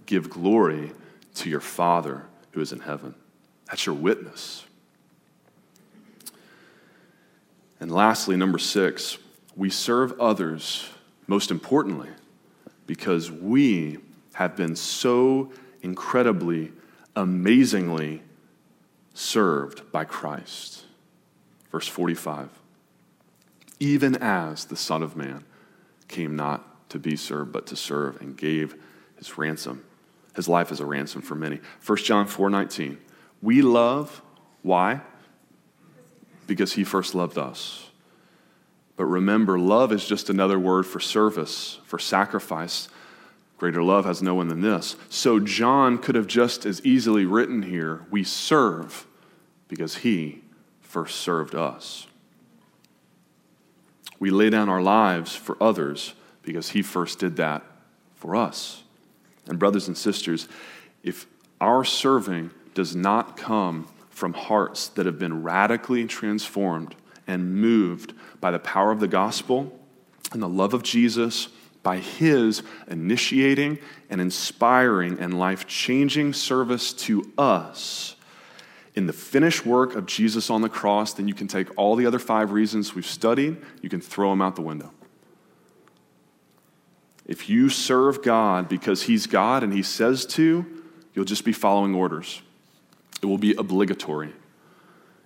Give 0.06 0.30
glory 0.30 0.92
to 1.36 1.50
your 1.50 1.62
Father 1.62 2.26
who 2.52 2.62
is 2.62 2.72
in 2.72 2.80
heaven. 2.80 3.16
That's 3.74 3.88
your 3.88 3.96
witness. 3.96 4.66
And 7.80 7.92
lastly, 7.92 8.38
number 8.38 8.60
six, 8.60 9.18
we 9.56 9.72
serve 9.72 10.14
others, 10.20 10.88
most 11.26 11.50
importantly, 11.50 12.10
because 12.86 13.32
we 13.32 13.98
have 14.34 14.56
been 14.56 14.76
so 14.76 15.52
incredibly, 15.82 16.72
amazingly 17.16 18.22
served 19.16 19.92
by 19.92 20.06
Christ. 20.06 20.84
Verse 21.72 21.88
45 21.88 22.50
Even 23.80 24.16
as 24.18 24.66
the 24.66 24.78
Son 24.78 25.02
of 25.02 25.16
Man 25.16 25.46
came 26.08 26.36
not 26.36 26.90
to 26.90 27.00
be 27.00 27.16
served, 27.16 27.52
but 27.52 27.66
to 27.66 27.76
serve 27.76 28.22
and 28.22 28.38
gave 28.38 28.76
his 29.18 29.36
ransom 29.36 29.84
His 30.36 30.48
life 30.48 30.72
as 30.72 30.80
a 30.80 30.86
ransom 30.86 31.24
for 31.24 31.34
many. 31.34 31.60
1 31.84 31.98
John 31.98 32.28
4 32.28 32.52
19. 32.52 33.00
We 33.44 33.62
love, 33.62 34.22
why? 34.62 35.02
Because 36.48 36.74
he 36.74 36.86
first 36.86 37.14
loved 37.14 37.38
us. 37.38 37.90
But 38.96 39.06
remember, 39.06 39.60
love 39.60 39.92
is 39.92 40.08
just 40.08 40.30
another 40.30 40.58
word 40.58 40.86
for 40.86 41.02
service, 41.02 41.80
for 41.84 42.00
sacrifice. 42.00 42.88
Greater 43.58 43.84
love 43.84 44.06
has 44.06 44.22
no 44.22 44.34
one 44.34 44.48
than 44.48 44.62
this. 44.62 44.96
So 45.10 45.42
John 45.42 45.98
could 45.98 46.16
have 46.16 46.26
just 46.28 46.66
as 46.66 46.84
easily 46.86 47.26
written 47.26 47.64
here, 47.64 48.06
We 48.10 48.24
serve 48.24 49.06
because 49.68 49.98
he 49.98 50.42
first 50.80 51.18
served 51.18 51.54
us. 51.54 52.08
We 54.20 54.32
lay 54.32 54.52
down 54.52 54.70
our 54.70 54.82
lives 54.82 55.36
for 55.36 55.62
others 55.62 56.14
because 56.44 56.70
he 56.70 56.82
first 56.82 57.20
did 57.20 57.36
that 57.36 57.64
for 58.16 58.38
us. 58.38 58.84
And, 59.48 59.60
brothers 59.60 59.90
and 59.90 59.98
sisters, 59.98 60.48
if 61.04 61.26
our 61.60 61.84
serving 61.84 62.52
does 62.74 62.96
not 62.96 63.38
come 63.38 63.88
from 64.10 64.34
hearts 64.34 64.88
that 64.90 65.06
have 65.06 65.20
been 65.20 65.44
radically 65.44 66.06
transformed 66.06 66.96
and 67.28 67.56
moved 67.56 68.14
by 68.40 68.52
the 68.52 68.60
power 68.60 68.92
of 68.92 69.00
the 69.00 69.08
gospel 69.08 69.80
and 70.32 70.42
the 70.42 70.50
love 70.50 70.74
of 70.74 70.84
Jesus, 70.84 71.50
by 71.82 71.98
his 71.98 72.64
initiating 72.88 73.80
and 74.10 74.22
inspiring 74.22 75.20
and 75.20 75.38
life 75.38 75.68
changing 75.68 76.34
service 76.34 76.94
to 76.94 77.32
us 77.38 78.16
in 78.96 79.08
the 79.08 79.14
finished 79.14 79.66
work 79.66 79.96
of 79.96 80.06
Jesus 80.06 80.50
on 80.50 80.62
the 80.62 80.70
cross, 80.70 81.14
then 81.14 81.28
you 81.28 81.34
can 81.34 81.48
take 81.48 81.68
all 81.78 81.96
the 81.96 82.06
other 82.06 82.20
five 82.20 82.52
reasons 82.52 82.94
we've 82.94 83.06
studied, 83.06 83.58
you 83.82 83.90
can 83.90 84.02
throw 84.02 84.30
them 84.30 84.42
out 84.42 84.56
the 84.56 84.62
window. 84.62 84.92
If 87.26 87.50
you 87.50 87.70
serve 87.70 88.22
God 88.22 88.70
because 88.70 89.04
He's 89.04 89.26
God 89.26 89.64
and 89.64 89.74
He 89.74 89.82
says 89.82 90.26
to, 90.28 90.66
you'll 91.14 91.26
just 91.26 91.46
be 91.46 91.54
following 91.54 91.96
orders. 91.96 92.42
It 93.22 93.26
will 93.26 93.38
be 93.38 93.54
obligatory. 93.56 94.34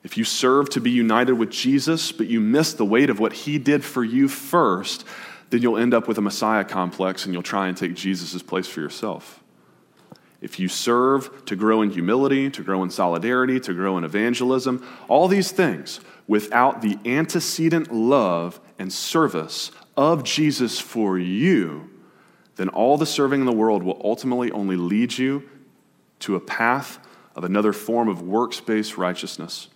If 0.04 0.18
you 0.18 0.24
serve 0.24 0.70
to 0.70 0.80
be 0.80 0.92
united 0.92 1.34
with 1.34 1.50
Jesus, 1.50 2.12
but 2.12 2.28
you 2.28 2.40
miss 2.40 2.74
the 2.74 2.86
weight 2.86 3.10
of 3.10 3.20
what 3.20 3.34
He 3.34 3.58
did 3.58 3.84
for 3.84 4.04
you 4.04 4.28
first, 4.28 5.06
then 5.50 5.62
you'll 5.62 5.78
end 5.78 5.94
up 5.94 6.08
with 6.08 6.18
a 6.18 6.22
Messiah 6.22 6.64
complex 6.64 7.26
and 7.26 7.34
you'll 7.34 7.44
try 7.44 7.68
and 7.68 7.76
take 7.76 7.94
Jesus' 7.94 8.42
place 8.42 8.68
for 8.68 8.82
yourself. 8.82 9.44
If 10.40 10.60
you 10.60 10.68
serve 10.68 11.46
to 11.46 11.56
grow 11.56 11.82
in 11.82 11.90
humility, 11.90 12.50
to 12.52 12.64
grow 12.64 12.84
in 12.84 12.92
solidarity, 12.92 13.60
to 13.62 13.74
grow 13.74 13.98
in 13.98 14.04
evangelism, 14.04 14.86
all 15.08 15.28
these 15.28 15.52
things 15.52 16.00
without 16.28 16.82
the 16.82 17.00
antecedent 17.06 17.92
love 17.92 18.60
and 18.78 18.94
service 18.94 19.72
of 19.96 20.24
Jesus 20.24 20.80
for 20.80 21.18
you, 21.18 21.90
then 22.56 22.70
all 22.70 22.98
the 22.98 23.06
serving 23.06 23.40
in 23.40 23.46
the 23.46 23.52
world 23.52 23.82
will 23.82 24.00
ultimately 24.04 24.52
only 24.52 24.76
lead 24.76 25.18
you 25.18 25.50
to 26.20 26.36
a 26.36 26.40
path 26.40 27.00
of 27.38 27.44
another 27.44 27.72
form 27.72 28.10
of 28.10 28.24
works 28.24 28.60
based 28.60 28.98
righteousness. 28.98 29.70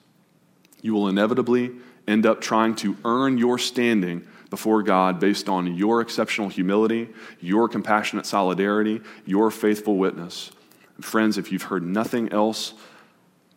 You 0.82 0.94
will 0.94 1.08
inevitably 1.08 1.72
end 2.08 2.26
up 2.26 2.42
trying 2.42 2.76
to 2.78 2.98
earn 3.06 3.38
your 3.38 3.60
standing 3.60 4.28
before 4.50 4.82
God 4.82 5.20
based 5.20 5.48
on 5.48 5.76
your 5.76 6.02
exceptional 6.02 6.50
humility, 6.50 7.10
your 7.40 7.70
compassionate 7.70 8.26
solidarity, 8.26 9.00
your 9.28 9.52
faithful 9.52 9.96
witness. 9.98 10.52
And 10.96 11.06
friends, 11.06 11.38
if 11.38 11.52
you've 11.52 11.64
heard 11.64 11.84
nothing 11.84 12.34
else 12.34 12.74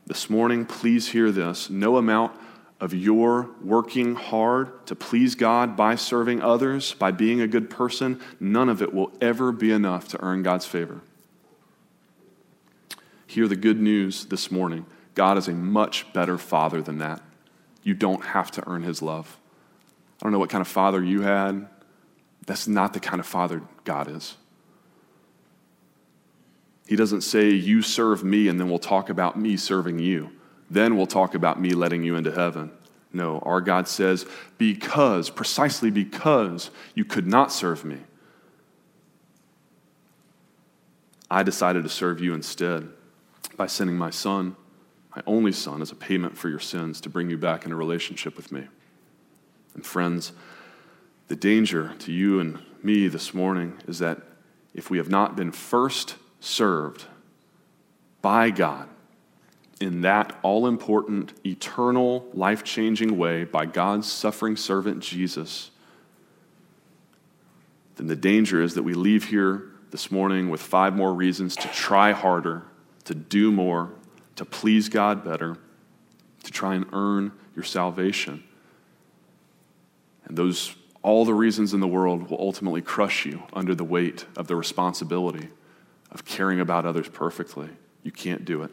this 0.07 0.29
morning, 0.29 0.67
please 0.67 1.09
hear 1.09 1.33
this. 1.33 1.71
No 1.71 1.97
amount 1.97 2.38
of 2.81 2.93
your 2.93 3.49
working 3.62 4.14
hard 4.14 4.87
to 4.87 4.95
please 4.95 5.35
God 5.35 5.77
by 5.77 5.95
serving 5.95 6.43
others, 6.43 6.93
by 6.93 7.11
being 7.11 7.40
a 7.40 7.47
good 7.47 7.71
person, 7.71 8.21
none 8.38 8.69
of 8.69 8.83
it 8.83 8.93
will 8.93 9.11
ever 9.23 9.51
be 9.51 9.73
enough 9.73 10.09
to 10.09 10.23
earn 10.23 10.43
God's 10.43 10.67
favor. 10.67 11.01
Hear 13.35 13.49
the 13.49 13.57
good 13.57 13.81
news 13.81 14.27
this 14.27 14.53
morning 14.53 14.87
God 15.16 15.38
is 15.38 15.49
a 15.49 15.53
much 15.53 16.12
better 16.12 16.38
father 16.38 16.81
than 16.81 16.99
that. 16.99 17.20
You 17.83 17.92
don't 17.92 18.25
have 18.27 18.53
to 18.53 18.62
earn 18.68 18.85
his 18.85 19.03
love. 19.03 19.40
I 20.20 20.23
don't 20.23 20.31
know 20.31 20.38
what 20.38 20.51
kind 20.51 20.62
of 20.62 20.68
father 20.68 21.03
you 21.03 21.23
had. 21.23 21.66
That's 22.47 22.68
not 22.68 22.92
the 22.92 23.01
kind 23.01 23.18
of 23.18 23.27
father 23.27 23.62
God 23.83 24.09
is. 24.09 24.37
He 26.87 26.94
doesn't 26.94 27.23
say, 27.23 27.51
You 27.51 27.83
serve 27.83 28.23
me, 28.23 28.47
and 28.47 28.61
then 28.61 28.68
we'll 28.68 28.79
talk 28.79 29.11
about 29.11 29.37
me 29.37 29.57
serving 29.57 29.99
you. 29.99 30.31
Then 30.70 30.97
we'll 30.97 31.09
talk 31.09 31.35
about 31.35 31.61
me 31.61 31.70
letting 31.70 32.05
you 32.05 32.14
into 32.14 32.31
heaven. 32.31 32.70
No, 33.12 33.40
our 33.40 33.61
God 33.61 33.88
says, 33.88 34.27
because, 34.59 35.29
precisely 35.29 35.90
because 35.90 36.70
you 36.94 37.05
could 37.05 37.27
not 37.27 37.51
serve 37.51 37.85
me, 37.85 37.99
I 41.29 41.42
decided 41.42 41.83
to 41.83 41.88
serve 41.88 42.20
you 42.20 42.33
instead 42.33 42.90
by 43.57 43.67
sending 43.67 43.97
my 43.97 44.11
son, 44.11 44.57
my 45.14 45.23
only 45.27 45.53
son, 45.53 45.83
as 45.83 45.93
a 45.93 45.97
payment 45.97 46.37
for 46.37 46.49
your 46.49 46.61
sins 46.61 47.01
to 47.03 47.09
bring 47.09 47.31
you 47.31 47.38
back 47.38 47.64
into 47.64 47.77
relationship 47.77 48.37
with 48.37 48.51
me. 48.51 48.67
And 49.75 49.85
friends, 49.85 50.33
the 51.29 51.37
danger 51.37 51.95
to 52.01 52.12
you 52.12 52.40
and 52.40 52.61
me 52.83 53.09
this 53.09 53.33
morning 53.33 53.81
is 53.87 53.99
that 54.01 54.21
if 54.75 54.90
we 54.90 54.99
have 54.99 55.09
not 55.09 55.37
been 55.37 55.53
first 55.53 56.17
served 56.40 57.05
by 58.21 58.51
God, 58.51 58.88
in 59.81 60.03
that 60.03 60.38
all 60.43 60.67
important, 60.67 61.33
eternal, 61.45 62.27
life 62.33 62.64
changing 62.64 63.17
way 63.17 63.45
by 63.45 63.67
God's 63.67 64.11
suffering 64.11 64.57
servant 64.57 65.01
Jesus, 65.01 65.71
then 67.97 68.07
the 68.07 68.17
danger 68.17 68.62
is 68.62 68.75
that 68.75 68.83
we 68.83 68.95
leave 68.95 69.25
here 69.25 69.64
this 69.90 70.11
morning 70.11 70.51
with 70.51 70.61
five 70.61 70.97
more 70.97 71.12
reasons 71.12 71.55
to 71.57 71.69
try 71.69 72.12
harder, 72.12 72.62
to 73.05 73.14
do 73.14 73.53
more, 73.53 73.93
to 74.37 74.45
please 74.45 74.88
God 74.88 75.25
better, 75.25 75.57
to 76.43 76.51
try 76.51 76.75
and 76.75 76.87
earn 76.93 77.33
your 77.55 77.64
salvation. 77.64 78.43
And 80.27 80.37
those, 80.37 80.75
all 81.03 81.25
the 81.25 81.35
reasons 81.35 81.75
in 81.75 81.81
the 81.81 81.87
world 81.87 82.31
will 82.31 82.40
ultimately 82.40 82.83
crush 82.83 83.27
you 83.27 83.43
under 83.53 83.75
the 83.75 83.85
weight 83.85 84.27
of 84.37 84.47
the 84.47 84.57
responsibility 84.57 85.49
of 86.11 86.25
caring 86.25 86.61
about 86.61 86.87
others 86.87 87.09
perfectly. 87.09 87.69
You 88.03 88.12
can't 88.12 88.45
do 88.45 88.62
it. 88.62 88.71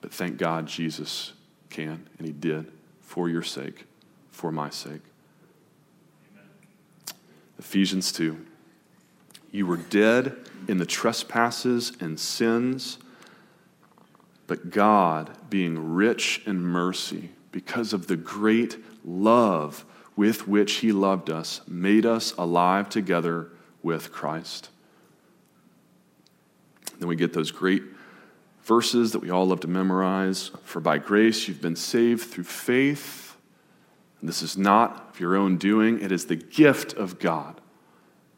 But 0.00 0.12
thank 0.12 0.36
God 0.36 0.66
Jesus 0.66 1.32
can, 1.70 2.06
and 2.18 2.26
He 2.26 2.32
did 2.32 2.70
for 3.00 3.28
your 3.28 3.42
sake, 3.42 3.86
for 4.30 4.52
my 4.52 4.70
sake. 4.70 5.00
Amen. 6.32 6.48
Ephesians 7.58 8.12
2. 8.12 8.46
You 9.50 9.66
were 9.66 9.78
dead 9.78 10.36
in 10.68 10.78
the 10.78 10.86
trespasses 10.86 11.92
and 12.00 12.20
sins, 12.20 12.98
but 14.48 14.70
God, 14.70 15.30
being 15.50 15.94
rich 15.94 16.42
in 16.46 16.60
mercy, 16.60 17.30
because 17.52 17.92
of 17.92 18.08
the 18.08 18.16
great 18.16 18.82
love 19.04 19.84
with 20.16 20.48
which 20.48 20.76
He 20.76 20.90
loved 20.90 21.30
us, 21.30 21.60
made 21.68 22.04
us 22.04 22.32
alive 22.32 22.88
together 22.88 23.50
with 23.82 24.10
Christ. 24.10 24.70
Then 26.98 27.08
we 27.08 27.14
get 27.14 27.34
those 27.34 27.52
great 27.52 27.82
verses 28.62 29.12
that 29.12 29.20
we 29.20 29.30
all 29.30 29.46
love 29.46 29.60
to 29.60 29.68
memorize. 29.68 30.50
For 30.64 30.80
by 30.80 30.98
grace 30.98 31.46
you've 31.46 31.62
been 31.62 31.76
saved 31.76 32.28
through 32.28 32.44
faith. 32.44 33.36
And 34.20 34.28
this 34.28 34.42
is 34.42 34.56
not 34.56 35.10
of 35.10 35.20
your 35.20 35.36
own 35.36 35.58
doing, 35.58 36.00
it 36.00 36.10
is 36.10 36.26
the 36.26 36.36
gift 36.36 36.94
of 36.94 37.18
God, 37.18 37.60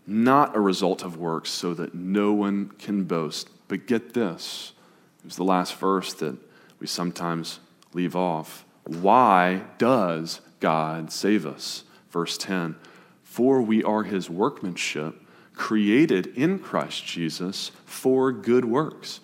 not 0.06 0.54
a 0.56 0.60
result 0.60 1.02
of 1.04 1.16
works, 1.16 1.50
so 1.50 1.72
that 1.74 1.94
no 1.94 2.32
one 2.32 2.70
can 2.78 3.04
boast. 3.04 3.48
But 3.68 3.86
get 3.86 4.12
this 4.12 4.72
it 5.22 5.26
was 5.26 5.36
the 5.36 5.44
last 5.44 5.74
verse 5.76 6.12
that 6.14 6.36
we 6.78 6.86
sometimes 6.86 7.60
leave 7.92 8.16
off. 8.16 8.64
Why 8.84 9.62
does 9.78 10.40
God 10.60 11.12
save 11.12 11.46
us? 11.46 11.84
Verse 12.10 12.36
10 12.38 12.76
For 13.22 13.60
we 13.60 13.82
are 13.84 14.04
his 14.04 14.30
workmanship, 14.30 15.20
created 15.54 16.26
in 16.28 16.58
Christ 16.58 17.04
Jesus 17.04 17.70
for 17.84 18.32
good 18.32 18.64
works 18.64 19.20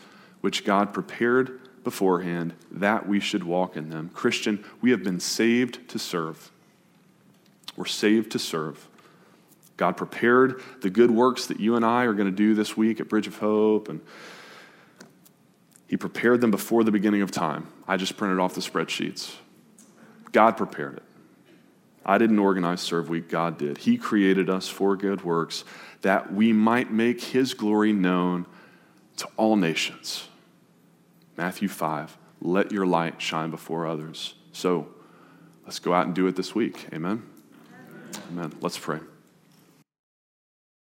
which 0.46 0.64
God 0.64 0.92
prepared 0.92 1.60
beforehand 1.82 2.54
that 2.70 3.08
we 3.08 3.18
should 3.18 3.42
walk 3.42 3.76
in 3.76 3.90
them. 3.90 4.10
Christian, 4.14 4.64
we 4.80 4.92
have 4.92 5.02
been 5.02 5.18
saved 5.18 5.88
to 5.88 5.98
serve. 5.98 6.52
We're 7.76 7.86
saved 7.86 8.30
to 8.32 8.38
serve. 8.38 8.88
God 9.76 9.96
prepared 9.96 10.62
the 10.82 10.90
good 10.90 11.10
works 11.10 11.46
that 11.46 11.60
you 11.60 11.74
and 11.74 11.84
I 11.84 12.04
are 12.04 12.12
going 12.12 12.30
to 12.30 12.36
do 12.36 12.54
this 12.54 12.76
week 12.76 13.00
at 13.00 13.08
Bridge 13.08 13.26
of 13.26 13.38
Hope, 13.38 13.88
and 13.88 14.00
He 15.86 15.96
prepared 15.96 16.40
them 16.40 16.50
before 16.50 16.84
the 16.84 16.90
beginning 16.90 17.22
of 17.22 17.30
time. 17.30 17.68
I 17.86 17.96
just 17.96 18.16
printed 18.16 18.38
off 18.38 18.54
the 18.54 18.60
spreadsheets. 18.60 19.34
God 20.32 20.56
prepared 20.56 20.96
it. 20.96 21.02
I 22.04 22.18
didn't 22.18 22.38
organize 22.38 22.80
Serve 22.80 23.08
Week, 23.08 23.28
God 23.28 23.58
did. 23.58 23.78
He 23.78 23.96
created 23.96 24.48
us 24.48 24.68
for 24.68 24.96
good 24.96 25.24
works 25.24 25.64
that 26.02 26.32
we 26.32 26.52
might 26.52 26.92
make 26.92 27.20
His 27.20 27.54
glory 27.54 27.92
known 27.92 28.46
to 29.16 29.28
all 29.36 29.56
nations. 29.56 30.28
Matthew 31.36 31.68
5, 31.68 32.16
let 32.40 32.70
your 32.70 32.86
light 32.86 33.20
shine 33.20 33.50
before 33.50 33.86
others. 33.86 34.34
So 34.52 34.88
let's 35.64 35.78
go 35.78 35.92
out 35.92 36.06
and 36.06 36.14
do 36.14 36.26
it 36.26 36.36
this 36.36 36.54
week. 36.54 36.86
Amen. 36.92 37.22
Amen. 38.30 38.52
Let's 38.60 38.78
pray. 38.78 39.00